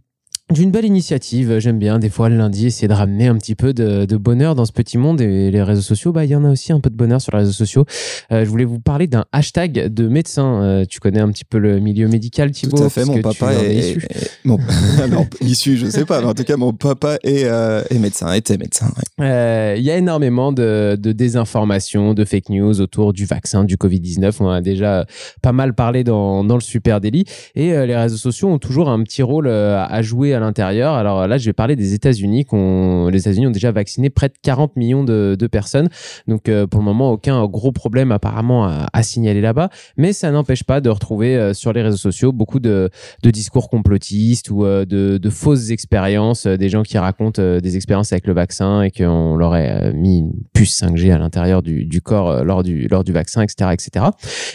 d'une 0.51 0.71
belle 0.71 0.85
initiative. 0.85 1.59
J'aime 1.59 1.77
bien 1.77 1.99
des 1.99 2.09
fois 2.09 2.27
le 2.27 2.35
lundi 2.35 2.65
essayer 2.65 2.87
de 2.87 2.93
ramener 2.93 3.27
un 3.27 3.35
petit 3.37 3.53
peu 3.53 3.71
de, 3.71 4.05
de 4.05 4.17
bonheur 4.17 4.55
dans 4.55 4.65
ce 4.65 4.71
petit 4.71 4.97
monde 4.97 5.21
et 5.21 5.51
les 5.51 5.61
réseaux 5.61 5.81
sociaux. 5.83 6.11
Bah, 6.11 6.25
il 6.25 6.31
y 6.31 6.35
en 6.35 6.43
a 6.43 6.49
aussi 6.51 6.71
un 6.73 6.79
peu 6.79 6.89
de 6.89 6.95
bonheur 6.95 7.21
sur 7.21 7.31
les 7.33 7.39
réseaux 7.39 7.51
sociaux. 7.51 7.85
Euh, 8.31 8.43
je 8.45 8.49
voulais 8.49 8.65
vous 8.65 8.79
parler 8.79 9.05
d'un 9.05 9.25
hashtag 9.31 9.93
de 9.93 10.07
médecin. 10.07 10.63
Euh, 10.63 10.85
tu 10.89 10.99
connais 10.99 11.19
un 11.19 11.29
petit 11.31 11.45
peu 11.45 11.59
le 11.59 11.79
milieu 11.79 12.07
médical, 12.07 12.49
Thibaut 12.49 12.77
Tout 12.77 12.83
à 12.83 12.89
fait, 12.89 13.05
mon 13.05 13.21
papa 13.21 13.53
est, 13.53 13.75
issu. 13.75 14.07
est- 14.09 14.29
mon, 14.43 14.57
non, 15.11 15.27
issu, 15.41 15.77
je 15.77 15.85
sais 15.85 16.05
pas, 16.05 16.19
mais 16.21 16.27
en 16.27 16.33
tout 16.33 16.43
cas, 16.43 16.57
mon 16.57 16.73
papa 16.73 17.17
est, 17.23 17.43
euh, 17.45 17.83
est 17.91 17.99
médecin, 17.99 18.33
était 18.33 18.57
médecin. 18.57 18.91
ouais. 19.19 19.75
Il 19.77 19.83
y 19.83 19.91
a 19.91 19.97
énormément 19.97 20.51
de, 20.51 20.97
de 20.99 21.11
désinformation, 21.11 22.15
de 22.15 22.25
fake 22.25 22.49
news 22.49 22.81
autour 22.81 23.13
du 23.13 23.25
vaccin, 23.25 23.63
du 23.65 23.75
Covid-19. 23.75 24.37
On 24.39 24.49
a 24.49 24.61
déjà 24.61 25.05
pas 25.43 25.51
mal 25.51 25.75
parlé 25.75 26.03
dans, 26.03 26.43
dans 26.43 26.55
le 26.55 26.61
Super 26.61 27.01
Daily. 27.01 27.25
Et 27.53 27.67
les 27.85 27.95
réseaux 27.95 28.17
sociaux 28.17 28.49
ont 28.49 28.57
toujours 28.57 28.89
un 28.89 29.03
petit 29.03 29.21
rôle 29.21 29.47
à 29.47 30.01
jouer 30.01 30.33
à 30.33 30.38
l'intérieur. 30.39 30.93
Alors 30.93 31.27
là, 31.27 31.37
je 31.37 31.45
vais 31.45 31.53
parler 31.53 31.75
des 31.75 31.93
États-Unis. 31.93 32.45
Les 32.51 33.19
États-Unis 33.19 33.47
ont 33.47 33.51
déjà 33.51 33.71
vacciné 33.71 34.09
près 34.09 34.29
de 34.29 34.33
40 34.41 34.75
millions 34.75 35.03
de, 35.03 35.47
personnes. 35.51 35.89
Donc 36.27 36.47
euh, 36.47 36.67
pour 36.67 36.79
le 36.79 36.85
moment, 36.85 37.11
aucun 37.11 37.45
gros 37.47 37.71
problème 37.71 38.11
apparemment 38.11 38.65
à, 38.65 38.87
à 38.93 39.03
signaler 39.03 39.41
là-bas. 39.41 39.69
Mais 39.97 40.13
ça 40.13 40.31
n'empêche 40.31 40.63
pas 40.63 40.79
de 40.79 40.89
retrouver 40.89 41.35
euh, 41.35 41.53
sur 41.53 41.73
les 41.73 41.81
réseaux 41.81 41.97
sociaux 41.97 42.31
beaucoup 42.31 42.59
de, 42.59 42.89
discours 43.23 43.69
complotistes 43.69 44.49
ou 44.49 44.65
euh, 44.65 44.85
de, 44.85 45.29
fausses 45.29 45.69
expériences, 45.69 46.45
euh, 46.45 46.57
des 46.57 46.69
gens 46.69 46.83
qui 46.83 46.97
racontent 46.97 47.41
euh, 47.41 47.59
des 47.59 47.75
expériences 47.75 48.11
avec 48.11 48.27
le 48.27 48.33
vaccin 48.33 48.81
et 48.81 48.91
qu'on 48.91 49.35
leur 49.35 49.53
euh, 49.53 49.91
mis 49.93 50.19
une 50.19 50.33
puce 50.53 50.81
5G 50.81 51.13
à 51.13 51.17
l'intérieur 51.17 51.61
du, 51.61 52.01
corps 52.01 52.29
euh, 52.29 52.43
lors, 52.43 52.63
du, 52.63 52.87
lors 52.87 53.03
du 53.03 53.11
vaccin, 53.11 53.41
etc. 53.41 53.71
etc. 53.73 54.05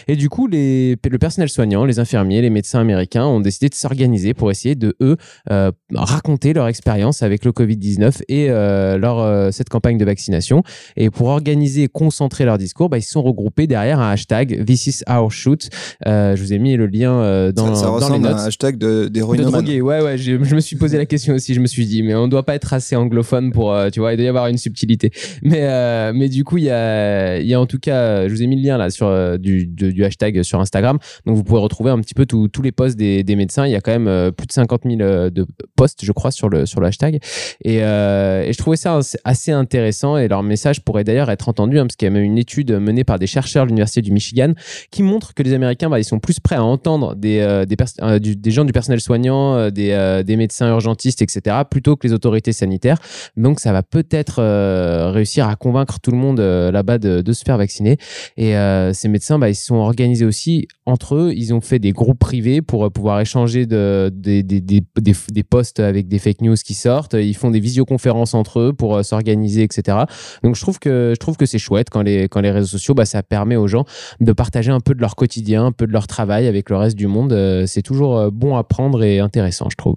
Et 0.07 0.15
du 0.15 0.29
coup, 0.29 0.47
le 0.47 1.17
personnel 1.17 1.49
soignant, 1.49 1.85
les 1.85 1.99
infirmiers, 1.99 2.41
les 2.41 2.49
médecins 2.49 2.79
américains 2.79 3.25
ont 3.25 3.39
décidé 3.39 3.69
de 3.69 3.75
s'organiser 3.75 4.33
pour 4.33 4.51
essayer 4.51 4.75
de, 4.75 4.95
eux, 5.01 5.17
euh, 5.51 5.71
raconter 5.93 6.53
leur 6.53 6.67
expérience 6.67 7.21
avec 7.23 7.45
le 7.45 7.51
Covid-19 7.51 8.21
et 8.27 8.49
euh, 8.49 8.97
leur, 8.97 9.19
euh, 9.19 9.51
cette 9.51 9.69
campagne 9.69 9.97
de 9.97 10.05
vaccination. 10.05 10.63
Et 10.97 11.09
pour 11.09 11.27
organiser 11.27 11.83
et 11.83 11.87
concentrer 11.87 12.45
leur 12.45 12.57
discours, 12.57 12.89
bah, 12.89 12.97
ils 12.97 13.01
se 13.03 13.11
sont 13.11 13.21
regroupés 13.23 13.67
derrière 13.67 13.99
un 13.99 14.11
hashtag 14.11 14.65
This 14.65 14.87
is 14.87 15.01
our 15.09 15.31
shoot. 15.31 15.69
Euh, 16.07 16.35
je 16.35 16.41
vous 16.43 16.53
ai 16.53 16.59
mis 16.59 16.75
le 16.75 16.87
lien 16.87 17.51
dans, 17.51 17.75
ça, 17.75 17.81
ça 17.81 17.85
dans 17.87 17.97
les 17.97 18.03
ressemble 18.05 18.17
notes. 18.23 18.31
à 18.37 18.41
un 18.43 18.45
hashtag 18.47 18.77
de, 18.77 19.03
De 19.03 19.07
d'héroïnomane. 19.09 19.51
drogué, 19.51 19.81
ouais, 19.81 20.01
ouais. 20.01 20.17
Je, 20.17 20.43
je 20.43 20.55
me 20.55 20.59
suis 20.59 20.75
posé 20.75 20.97
la 20.97 21.05
question 21.05 21.33
aussi. 21.35 21.53
Je 21.53 21.59
me 21.61 21.67
suis 21.67 21.85
dit, 21.85 22.03
mais 22.03 22.15
on 22.15 22.27
doit 22.27 22.43
pas 22.43 22.55
être 22.55 22.73
assez 22.73 22.95
anglophone 22.95 23.51
pour, 23.51 23.75
tu 23.91 23.99
vois, 23.99 24.13
il 24.13 24.17
doit 24.17 24.25
y 24.25 24.29
avoir 24.29 24.47
une 24.47 24.57
subtilité. 24.57 25.11
Mais, 25.43 26.13
mais 26.13 26.29
du 26.29 26.43
coup, 26.43 26.57
il 26.57 26.65
y 26.65 26.69
a, 26.71 27.39
y 27.39 27.53
a 27.53 27.59
en 27.61 27.65
tout 27.65 27.79
cas, 27.79 28.27
je 28.27 28.33
vous 28.33 28.41
ai 28.41 28.47
mis 28.47 28.55
le 28.55 28.63
lien 28.67 28.77
là 28.77 28.89
sur 28.89 29.37
du, 29.39 29.67
de- 29.67 29.91
du 29.91 30.03
hashtag 30.03 30.41
sur 30.43 30.59
Instagram. 30.59 30.97
Donc 31.25 31.35
vous 31.35 31.43
pouvez 31.43 31.59
retrouver 31.59 31.91
un 31.91 31.99
petit 31.99 32.13
peu 32.13 32.25
tous 32.25 32.61
les 32.63 32.71
posts 32.71 32.97
des, 32.97 33.23
des 33.23 33.35
médecins. 33.35 33.65
Il 33.65 33.71
y 33.71 33.75
a 33.75 33.81
quand 33.81 33.97
même 33.97 34.31
plus 34.31 34.47
de 34.47 34.51
50 34.51 34.81
000 34.85 35.01
euh, 35.01 35.29
de 35.29 35.45
posts, 35.75 36.03
je 36.03 36.11
crois, 36.11 36.31
sur 36.31 36.49
le 36.49 36.65
sur 36.65 36.79
le 36.79 36.87
hashtag. 36.87 37.19
Et, 37.63 37.79
euh, 37.81 38.43
et 38.43 38.53
je 38.53 38.57
trouvais 38.57 38.77
ça 38.77 38.99
assez- 39.23 39.51
intéressant. 39.51 40.17
Et 40.17 40.27
leur 40.27 40.43
message 40.43 40.81
pourrait 40.81 41.03
d'ailleurs 41.03 41.29
être 41.29 41.49
entendu, 41.49 41.79
hein, 41.79 41.83
parce 41.83 41.95
qu'il 41.95 42.07
y 42.07 42.09
a 42.09 42.11
même 42.11 42.23
une 42.23 42.37
étude 42.37 42.71
menée 42.71 43.03
par 43.03 43.19
des 43.19 43.27
chercheurs 43.27 43.65
de 43.65 43.69
l'université 43.69 44.01
du 44.01 44.11
Michigan 44.11 44.53
qui 44.91 45.03
montre 45.03 45.33
que 45.33 45.43
les 45.43 45.53
Américains, 45.53 45.89
bah, 45.89 45.99
ils 45.99 46.03
sont 46.03 46.19
plus 46.19 46.39
prêts 46.39 46.55
à 46.55 46.63
entendre 46.63 47.15
des, 47.15 47.39
euh, 47.39 47.65
euh, 48.01 48.19
des 48.19 48.51
gens 48.51 48.65
du 48.65 48.73
personnel 48.73 48.99
soignant, 48.99 49.69
des, 49.69 50.21
des 50.25 50.35
médecins 50.35 50.69
urgentistes, 50.69 51.21
etc., 51.21 51.57
plutôt 51.69 51.95
que 51.95 52.07
les 52.07 52.13
autorités 52.13 52.53
sanitaires. 52.53 52.97
Donc, 53.37 53.59
ça 53.59 53.71
va 53.71 53.83
peut-être 53.83 54.41
réussir 55.11 55.47
à 55.47 55.55
convaincre 55.55 55.99
tout 55.99 56.11
le 56.11 56.17
monde 56.17 56.39
là-bas 56.39 56.97
de, 56.97 57.33
se 57.33 57.43
faire 57.43 57.57
vacciner. 57.57 57.97
Et 58.37 58.53
ces 58.93 59.07
médecins, 59.07 59.39
bah, 59.39 59.49
ils 59.49 59.55
se 59.55 59.65
sont 59.65 59.75
organisés 59.75 60.25
aussi 60.25 60.67
entre 60.85 61.15
eux. 61.15 61.33
Ils 61.35 61.53
ont 61.53 61.61
fait 61.61 61.79
des 61.79 61.91
groupes 61.91 62.19
privés 62.19 62.61
pour 62.61 62.91
pouvoir 62.91 63.19
échanger 63.19 63.65
de, 63.65 64.11
des 64.13 65.43
posts 65.45 65.79
avec 65.79 66.07
des 66.07 66.19
fake 66.19 66.41
news 66.41 66.55
qui 66.55 66.73
sortent. 66.73 67.13
Ils 67.13 67.35
font 67.35 67.51
des 67.51 67.59
visioconférences 67.59 68.33
entre 68.33 68.59
eux 68.59 68.73
pour 68.73 68.95
euh, 68.95 69.03
s'organiser, 69.03 69.63
etc. 69.63 69.99
Donc, 70.43 70.55
je 70.55 70.61
trouve 70.61 70.79
que, 70.79 71.13
je 71.15 71.19
trouve 71.19 71.37
que 71.37 71.45
c'est 71.45 71.59
chouette 71.59 71.89
quand 71.89 72.01
les, 72.01 72.27
quand 72.27 72.41
les 72.41 72.51
réseaux 72.51 72.67
sociaux, 72.67 72.93
bah, 72.93 73.05
ça 73.05 73.23
permet 73.23 73.55
aux 73.55 73.67
gens 73.67 73.85
de 74.19 74.31
partager 74.33 74.71
un 74.71 74.79
peu 74.79 74.93
de 74.93 75.01
leur 75.01 75.15
quotidien, 75.15 75.65
un 75.65 75.71
peu 75.71 75.87
de 75.87 75.91
leur 75.91 76.07
travail 76.07 76.47
avec 76.47 76.69
le 76.69 76.77
reste 76.77 76.95
du 76.95 77.07
monde. 77.07 77.33
Euh, 77.33 77.65
c'est 77.65 77.81
toujours 77.81 78.17
euh, 78.17 78.29
bon 78.31 78.55
à 78.57 78.63
prendre 78.63 79.03
et 79.03 79.19
intéressant, 79.19 79.69
je 79.69 79.77
trouve. 79.77 79.95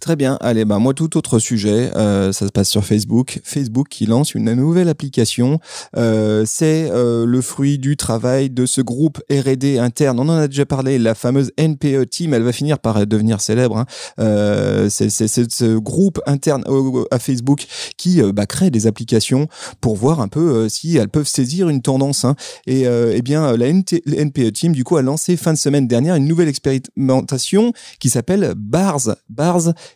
Très 0.00 0.16
bien. 0.16 0.38
Allez, 0.40 0.64
bah 0.64 0.78
moi 0.78 0.92
tout 0.92 1.16
autre 1.16 1.38
sujet, 1.38 1.90
euh, 1.96 2.32
ça 2.32 2.46
se 2.46 2.52
passe 2.52 2.68
sur 2.68 2.84
Facebook. 2.84 3.40
Facebook 3.44 3.88
qui 3.88 4.06
lance 4.06 4.34
une 4.34 4.52
nouvelle 4.54 4.88
application. 4.88 5.60
Euh, 5.96 6.44
c'est 6.46 6.90
euh, 6.90 7.24
le 7.26 7.40
fruit 7.40 7.78
du 7.78 7.96
travail 7.96 8.50
de 8.50 8.66
ce 8.66 8.80
groupe 8.80 9.20
R&D 9.30 9.78
interne. 9.78 10.18
On 10.18 10.28
en 10.28 10.36
a 10.36 10.48
déjà 10.48 10.66
parlé. 10.66 10.98
La 10.98 11.14
fameuse 11.14 11.52
NPE 11.58 12.08
Team, 12.10 12.34
elle 12.34 12.42
va 12.42 12.52
finir 12.52 12.78
par 12.78 13.06
devenir 13.06 13.40
célèbre. 13.40 13.78
Hein. 13.78 14.88
C'est 14.88 15.10
ce 15.10 15.78
groupe 15.78 16.20
interne 16.26 16.64
à 17.10 17.18
Facebook 17.18 17.66
qui 17.96 18.20
bah, 18.32 18.46
crée 18.46 18.70
des 18.70 18.86
applications 18.86 19.46
pour 19.80 19.96
voir 19.96 20.20
un 20.20 20.28
peu 20.28 20.68
si 20.68 20.96
elles 20.96 21.08
peuvent 21.08 21.28
saisir 21.28 21.68
une 21.68 21.82
tendance. 21.82 22.24
Hein. 22.24 22.34
Et 22.66 22.82
eh 22.82 23.22
bien, 23.22 23.56
la 23.56 23.72
NPE 23.72 24.52
Team 24.52 24.72
du 24.72 24.84
coup 24.84 24.96
a 24.96 25.02
lancé 25.02 25.36
fin 25.36 25.52
de 25.52 25.58
semaine 25.58 25.86
dernière 25.86 26.16
une 26.16 26.26
nouvelle 26.26 26.48
expérimentation 26.48 27.72
qui 28.00 28.10
s'appelle. 28.10 28.54
Bars, 28.56 29.08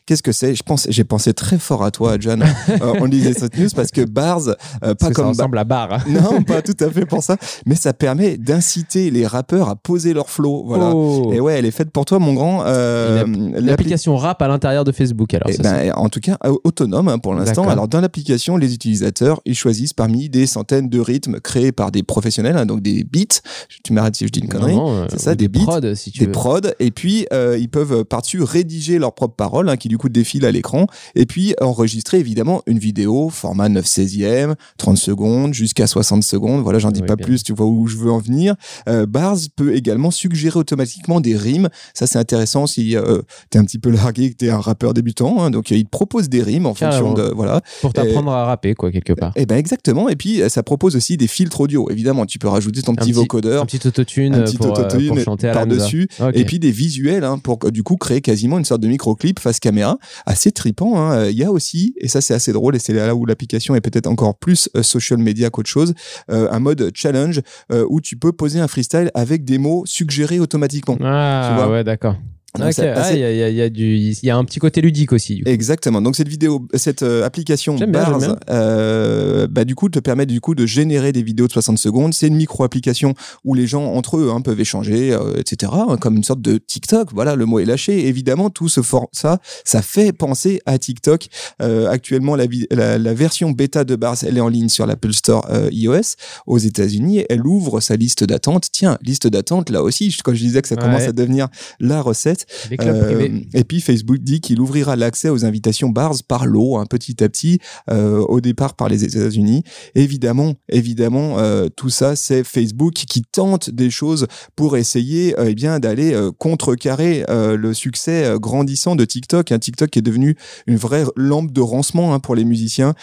qu'est-ce 0.07 0.23
que 0.23 0.33
c'est? 0.33 0.55
Je 0.55 0.63
pense, 0.63 0.87
j'ai 0.91 1.05
pensé 1.05 1.35
très 1.35 1.59
fort 1.59 1.85
à 1.85 1.91
toi, 1.91 2.17
John. 2.19 2.45
on 3.01 3.09
disait 3.09 3.35
cette 3.35 3.59
news 3.59 3.69
parce 3.75 3.91
que 3.91 4.03
Bars, 4.03 4.43
pas 4.81 4.95
comme 5.11 5.15
ça 5.15 5.29
ressemble 5.29 5.59
à 5.59 5.65
bar. 5.65 5.93
Hein. 5.93 5.99
non, 6.09 6.43
pas 6.43 6.63
tout 6.63 6.77
à 6.81 6.91
fait 6.91 7.07
pour 7.07 7.23
ça, 7.23 7.37
mais 7.67 7.75
ça 7.75 7.93
permet 7.93 8.37
d'inciter 8.37 9.11
les 9.11 9.27
rappeurs 9.27 9.69
à 9.69 9.77
poser 9.77 10.15
leur 10.15 10.31
flow. 10.31 10.65
Voilà. 10.67 10.93
Oh. 10.95 11.31
Et 11.33 11.41
ouais, 11.41 11.55
elle 11.55 11.67
est 11.67 11.71
faite 11.71 11.91
pour 11.91 12.05
toi, 12.05 12.19
mon 12.19 12.35
grand. 12.35 12.65
L'application 12.65 14.17
rap 14.17 14.43
à 14.43 14.49
l'intérieur 14.49 14.85
de 14.85 14.93
Facebook, 14.93 15.35
alors. 15.35 15.49
Eh 15.53 15.59
ben, 15.59 15.93
en 15.95 16.09
tout 16.09 16.21
cas, 16.21 16.39
autonome 16.65 17.09
hein, 17.09 17.19
pour 17.19 17.35
l'instant. 17.35 17.69
Alors, 17.69 17.89
dans 17.89 18.01
l'application, 18.01 18.57
les 18.57 18.75
utilisateurs, 18.75 19.41
ils 19.45 19.55
choisissent 19.55 19.93
parmi 19.93 20.29
des 20.29 20.47
centaines 20.47 20.89
de 20.89 21.01
rythmes 21.01 21.41
créés 21.41 21.73
par 21.73 21.91
des 21.91 22.03
professionnels, 22.03 22.57
hein, 22.57 22.67
donc 22.67 22.83
des 22.83 23.05
beats. 23.05 23.41
Tu 23.85 23.93
m'arrêtes 23.93 24.17
si 24.17 24.27
je 24.27 24.33
dis 24.33 24.41
une 24.41 24.49
connerie. 24.49 24.77
Euh, 24.77 25.07
c'est 25.11 25.21
ça, 25.21 25.35
des, 25.35 25.49
des 25.49 25.59
prods, 25.59 25.95
si 25.95 26.11
tu 26.11 26.21
des 26.21 26.29
prods. 26.29 26.61
Et 26.81 26.91
puis, 26.91 27.27
euh, 27.33 27.57
ils 27.59 27.69
peuvent 27.69 28.05
par-dessus 28.05 28.43
rédiger 28.43 28.99
leurs 28.99 29.15
propres 29.15 29.35
hein, 29.55 29.77
qui 29.77 29.89
du 29.89 29.99
coup 29.99 30.09
défilent 30.09 30.47
à 30.47 30.53
l'écran. 30.53 30.87
Et 31.15 31.27
puis, 31.27 31.55
enregistrer 31.61 32.19
évidemment 32.19 32.63
une 32.67 32.79
vidéo, 32.79 33.29
format 33.31 33.69
9 33.69 33.85
16e, 33.85 34.55
30 34.79 34.99
secondes, 34.99 35.55
jusqu'à 35.55 35.87
60 35.87 36.23
secondes. 36.23 36.63
Voilà, 36.63 36.79
j'en 36.79 36.91
dis 36.91 37.03
pas 37.03 37.17
plus, 37.17 37.43
tu 37.43 37.53
vois 37.53 37.67
où 37.67 37.87
je 37.87 37.97
veux 37.97 38.11
en 38.11 38.19
venir. 38.19 38.55
Euh, 38.89 39.07
Bars 39.07 39.37
peut 39.57 39.75
également 39.75 40.11
suggérer 40.11 40.59
automatiquement 40.59 41.21
des 41.21 41.37
rimes. 41.37 41.69
Ça, 41.95 42.07
c'est 42.07 42.19
intéressant 42.19 42.67
si 42.67 42.97
euh, 42.97 43.23
tu 43.51 43.59
es 43.59 43.61
un 43.61 43.65
petit 43.65 43.79
peu 43.79 43.91
largué, 43.91 44.31
que 44.31 44.37
tu 44.37 44.47
es 44.47 44.51
un 44.51 44.61
rappeur 44.61 44.95
débutant. 44.95 45.43
Hein. 45.43 45.51
donc, 45.51 45.71
il 45.71 45.85
te 45.85 45.91
propose 45.91 46.29
des 46.29 46.43
rimes 46.43 46.67
en 46.67 46.75
fonction 46.75 47.15
de. 47.15 47.23
Voilà. 47.35 47.61
Pour 47.81 47.93
t'apprendre 47.93 48.33
à 48.33 48.45
rapper, 48.45 48.75
quoi, 48.75 48.91
quelque 48.91 49.13
part. 49.13 49.33
Et 49.37 49.43
eh 49.43 49.47
ben 49.47 49.57
exactement. 49.57 50.09
Et 50.09 50.17
puis, 50.17 50.43
ça 50.49 50.63
propose 50.63 50.97
aussi 50.97 51.17
des 51.17 51.27
filtres 51.27 51.61
audio. 51.61 51.89
Évidemment, 51.91 52.27
tu 52.27 52.39
peux 52.39 52.49
rajouter 52.49 52.83
ton 52.83 52.95
petit, 52.95 53.13
vocodeur. 53.13 53.63
Un 53.63 53.67
petit 53.67 53.87
autotune, 53.87 54.35
un 54.35 54.43
petit 54.43 54.57
pour, 54.57 54.79
euh, 54.79 55.09
pour 55.09 55.19
chanter 55.21 55.53
par-dessus. 55.53 56.09
Et 56.35 56.45
puis, 56.45 56.59
des 56.59 56.71
visuels 56.71 57.25
hein, 57.25 57.39
pour 57.39 57.59
du 57.71 57.83
coup 57.83 57.97
créer 57.97 58.21
quasiment 58.21 58.59
une 58.59 58.65
sorte 58.65 58.81
de 58.81 58.89
microclip 58.89 59.36
face 59.41 59.61
caméra. 59.61 59.99
Assez 60.27 60.53
tripant. 60.53 61.01
Hein. 61.01 61.29
Il 61.29 61.37
y 61.37 61.45
a 61.45 61.51
aussi, 61.51 61.95
et 61.99 62.09
ça, 62.09 62.21
c'est 62.21 62.35
assez 62.35 62.53
drôle, 62.53 62.77
et 62.77 62.79
c'est 62.79 62.93
là 62.93 63.15
où 63.15 63.27
l'application 63.27 63.75
est 63.75 63.81
peut-être 63.81 64.07
encore 64.07 64.39
plus 64.39 64.69
euh, 64.77 64.83
social 64.83 65.19
media 65.19 65.51
qu'autre 65.51 65.71
chose, 65.71 65.95
un 66.29 66.59
mode 66.61 66.91
challenge 66.95 67.41
où 67.71 68.01
tu 68.01 68.17
peux 68.17 68.33
poser 68.33 68.61
un 68.61 68.69
freestyle 68.69 69.11
avec 69.15 69.45
des 69.45 69.59
mots 69.59 69.85
suggérés 69.87 70.41
automatiquement. 70.41 70.97
Ah, 71.03 71.69
ouais, 71.71 71.85
d'accord. 71.85 72.17
Ah, 72.61 73.13
il 73.13 73.21
y, 73.21 73.63
a, 73.63 73.71
du, 73.71 73.97
il 73.97 74.19
y 74.23 74.31
a 74.31 74.37
un 74.37 74.45
petit 74.45 74.59
côté 74.59 74.81
ludique 74.81 75.13
aussi. 75.13 75.43
Exactement. 75.47 76.03
Donc 76.03 76.17
cette 76.17 76.29
vidéo, 76.29 76.67
cette 76.75 77.03
euh, 77.03 77.25
application 77.25 77.77
Bars, 77.87 78.21
euh, 78.51 79.47
bah, 79.51 79.65
du 79.65 79.75
coup, 79.75 79.89
te 79.89 79.99
permet 79.99 80.27
du 80.27 80.41
coup 80.41 80.55
de 80.55 80.67
générer 80.67 81.13
des 81.13 81.23
vidéos 81.23 81.47
de 81.47 81.53
60 81.53 81.79
secondes. 81.79 82.15
C'est 82.15 82.29
une 82.29 82.37
micro-application 82.37 83.15
où 83.45 83.55
les 83.55 83.67
gens 83.67 83.85
entre 83.85 84.19
eux 84.19 84.31
hein, 84.33 84.41
peuvent 84.41 84.61
échanger, 84.61 85.13
euh, 85.13 85.35
etc. 85.37 85.73
Hein, 85.75 85.97
comme 86.01 86.17
une 86.17 86.25
sorte 86.25 86.41
de 86.41 86.59
TikTok. 86.59 87.13
Voilà, 87.13 87.35
le 87.35 87.47
mot 87.47 87.59
est 87.59 87.65
lâché. 87.65 88.07
Évidemment, 88.07 88.51
tout 88.51 88.69
ce 88.69 88.83
for 88.83 89.09
ça, 89.13 89.39
ça 89.65 89.83
fait 89.83 90.13
penser 90.13 90.61
à 90.67 90.79
TikTok. 90.79 91.27
Euh, 91.63 91.89
actuellement, 91.89 92.37
la, 92.37 92.47
la, 92.71 92.99
la, 92.99 93.15
version 93.15 93.51
bêta 93.51 93.85
de 93.85 93.97
Bars, 93.97 94.17
elle 94.23 94.37
est 94.37 94.41
en 94.41 94.49
ligne 94.49 94.69
sur 94.69 94.87
l'Apple 94.87 95.13
Store 95.13 95.47
iOS 95.71 96.17
aux 96.47 96.59
États-Unis. 96.59 97.25
Elle 97.29 97.47
ouvre 97.47 97.81
sa 97.81 97.97
liste 97.97 98.25
d'attente. 98.25 98.69
Tiens, 98.73 98.99
liste 99.03 99.27
d'attente 99.27 99.71
là 99.71 99.83
aussi. 99.83 100.15
Quand 100.25 100.35
je 100.35 100.41
disais 100.41 100.63
que 100.63 100.69
ça 100.69 100.77
commence 100.77 101.03
à 101.03 101.13
devenir 101.13 101.49
la 101.81 102.01
recette. 102.01 102.46
Euh, 102.81 103.41
et 103.55 103.65
puis 103.65 103.81
Facebook 103.81 104.19
dit 104.19 104.41
qu'il 104.41 104.61
ouvrira 104.61 104.97
l'accès 104.97 105.29
aux 105.29 105.45
invitations 105.45 105.89
bars 105.89 106.15
par 106.27 106.47
lot, 106.47 106.77
hein, 106.77 106.87
petit 106.89 107.23
à 107.23 107.29
petit, 107.29 107.59
euh, 107.91 108.19
au 108.21 108.41
départ 108.41 108.75
par 108.75 108.89
les 108.89 109.05
États-Unis. 109.05 109.63
Évidemment, 109.95 110.55
évidemment, 110.69 111.39
euh, 111.39 111.69
tout 111.75 111.91
ça, 111.91 112.17
c'est 112.17 112.45
Facebook 112.45 112.95
qui 112.95 113.23
tente 113.23 113.71
des 113.71 113.91
choses 113.91 114.27
pour 114.55 114.77
essayer 114.77 115.35
eh 115.39 115.55
bien 115.55 115.79
d'aller 115.81 116.15
contrecarrer 116.39 117.25
le 117.29 117.75
succès 117.75 118.35
grandissant 118.41 118.97
de 118.97 119.05
TikTok. 119.05 119.53
Un 119.53 119.59
TikTok 119.59 119.91
qui 119.91 119.99
est 119.99 120.03
devenu 120.03 120.37
une 120.67 120.77
vraie 120.77 121.05
lampe 121.17 121.53
de 121.53 121.61
rancement 121.61 122.15
hein, 122.15 122.21
pour 122.21 122.35
les 122.35 122.45
musiciens 122.45 122.95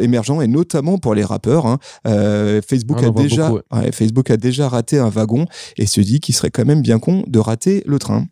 émergents 0.00 0.40
et 0.40 0.48
notamment 0.48 0.98
pour 0.98 1.14
les 1.14 1.24
rappeurs. 1.24 1.66
Hein. 1.66 1.78
Facebook 2.66 3.02
a 3.02 3.10
déjà, 3.10 3.52
Facebook 3.92 4.30
a 4.30 4.36
déjà 4.36 4.68
raté 4.68 4.98
un 4.98 5.08
wagon 5.08 5.46
et 5.76 5.86
se 5.86 6.00
dit 6.00 6.20
qu'il 6.20 6.34
serait 6.34 6.50
quand 6.50 6.64
même 6.64 6.82
bien 6.82 6.98
con 6.98 7.24
de 7.26 7.38
rater 7.38 7.82
le 7.86 7.98
train. 7.98 8.26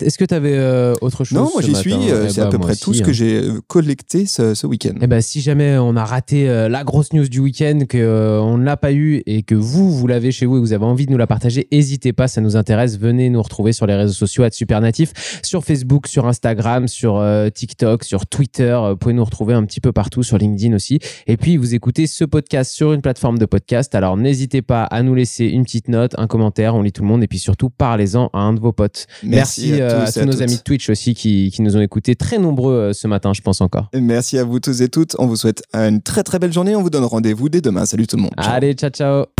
Est-ce 0.00 0.18
que 0.18 0.24
tu 0.24 0.34
avais 0.34 0.54
euh, 0.54 0.94
autre 1.00 1.24
chose 1.24 1.36
Non, 1.36 1.50
moi 1.52 1.62
j'y 1.62 1.74
suis. 1.74 1.92
Euh, 1.92 2.26
eh 2.26 2.30
c'est 2.30 2.40
à 2.40 2.44
bah, 2.44 2.50
peu 2.50 2.58
près 2.58 2.76
tout 2.76 2.94
ce 2.94 3.02
que 3.02 3.10
hein. 3.10 3.12
j'ai 3.12 3.36
euh, 3.38 3.60
collecté 3.66 4.24
ce, 4.24 4.54
ce 4.54 4.66
week-end. 4.66 4.94
Eh 5.00 5.06
ben, 5.08 5.20
si 5.20 5.40
jamais 5.40 5.78
on 5.78 5.96
a 5.96 6.04
raté 6.04 6.46
la 6.46 6.84
grosse 6.84 7.12
news 7.12 7.28
du 7.28 7.40
week-end, 7.40 7.80
qu'on 7.90 8.58
ne 8.58 8.64
l'a 8.64 8.76
pas 8.76 8.92
eu 8.92 9.22
et 9.26 9.42
que 9.42 9.54
vous, 9.54 9.90
vous 9.90 10.06
l'avez 10.06 10.30
chez 10.30 10.46
vous 10.46 10.56
et 10.56 10.60
que 10.60 10.64
vous 10.64 10.72
avez 10.72 10.84
envie 10.84 11.06
de 11.06 11.10
nous 11.10 11.18
la 11.18 11.26
partager, 11.26 11.66
n'hésitez 11.72 12.12
pas, 12.12 12.28
ça 12.28 12.40
nous 12.40 12.56
intéresse. 12.56 12.98
Venez 12.98 13.30
nous 13.30 13.42
retrouver 13.42 13.72
sur 13.72 13.86
les 13.86 13.94
réseaux 13.94 14.12
sociaux 14.12 14.44
à 14.44 14.50
Supernatif, 14.50 15.40
sur 15.42 15.64
Facebook, 15.64 16.06
sur 16.06 16.26
Instagram, 16.26 16.86
sur 16.86 17.24
TikTok, 17.52 18.04
sur 18.04 18.26
Twitter. 18.26 18.78
Vous 18.90 18.96
pouvez 18.96 19.14
nous 19.14 19.24
retrouver 19.24 19.54
un 19.54 19.64
petit 19.64 19.80
peu 19.80 19.92
partout, 19.92 20.22
sur 20.22 20.38
LinkedIn 20.38 20.74
aussi. 20.74 21.00
Et 21.26 21.36
puis, 21.36 21.56
vous 21.56 21.74
écoutez 21.74 22.06
ce 22.06 22.24
podcast 22.24 22.72
sur 22.72 22.92
une 22.92 23.02
plateforme 23.02 23.38
de 23.38 23.46
podcast. 23.46 23.94
Alors, 23.94 24.16
n'hésitez 24.16 24.62
pas 24.62 24.84
à 24.84 25.02
nous 25.02 25.14
laisser 25.14 25.46
une 25.46 25.64
petite 25.64 25.88
note, 25.88 26.14
un 26.16 26.28
commentaire, 26.28 26.74
on 26.76 26.82
lit 26.82 26.92
tout 26.92 27.02
le 27.02 27.08
monde. 27.08 27.24
Et 27.24 27.28
puis 27.28 27.38
surtout, 27.38 27.70
parlez-en 27.70 28.30
à 28.32 28.38
un 28.38 28.52
de 28.52 28.60
vos 28.60 28.72
potes. 28.72 29.06
Merci 29.24 29.79
euh, 29.80 30.04
à, 30.04 30.12
tous, 30.12 30.20
nos 30.20 30.42
amis 30.42 30.56
de 30.56 30.62
Twitch 30.62 30.90
aussi 30.90 31.14
qui, 31.14 31.50
qui, 31.50 31.62
nous 31.62 31.76
ont 31.76 31.80
écoutés 31.80 32.14
très 32.14 32.38
nombreux 32.38 32.74
euh, 32.74 32.92
ce 32.92 33.06
matin, 33.06 33.32
je 33.34 33.40
pense 33.40 33.60
encore. 33.60 33.88
Merci 33.94 34.38
à 34.38 34.44
vous 34.44 34.60
tous 34.60 34.80
et 34.82 34.88
toutes. 34.88 35.16
On 35.18 35.26
vous 35.26 35.36
souhaite 35.36 35.62
une 35.74 36.02
très 36.02 36.22
très 36.22 36.38
belle 36.38 36.52
journée. 36.52 36.76
On 36.76 36.82
vous 36.82 36.90
donne 36.90 37.04
rendez-vous 37.04 37.48
dès 37.48 37.60
demain. 37.60 37.86
Salut 37.86 38.06
tout 38.06 38.16
le 38.16 38.22
monde. 38.22 38.32
Allez, 38.36 38.74
ciao 38.74 38.90
ciao. 38.90 39.39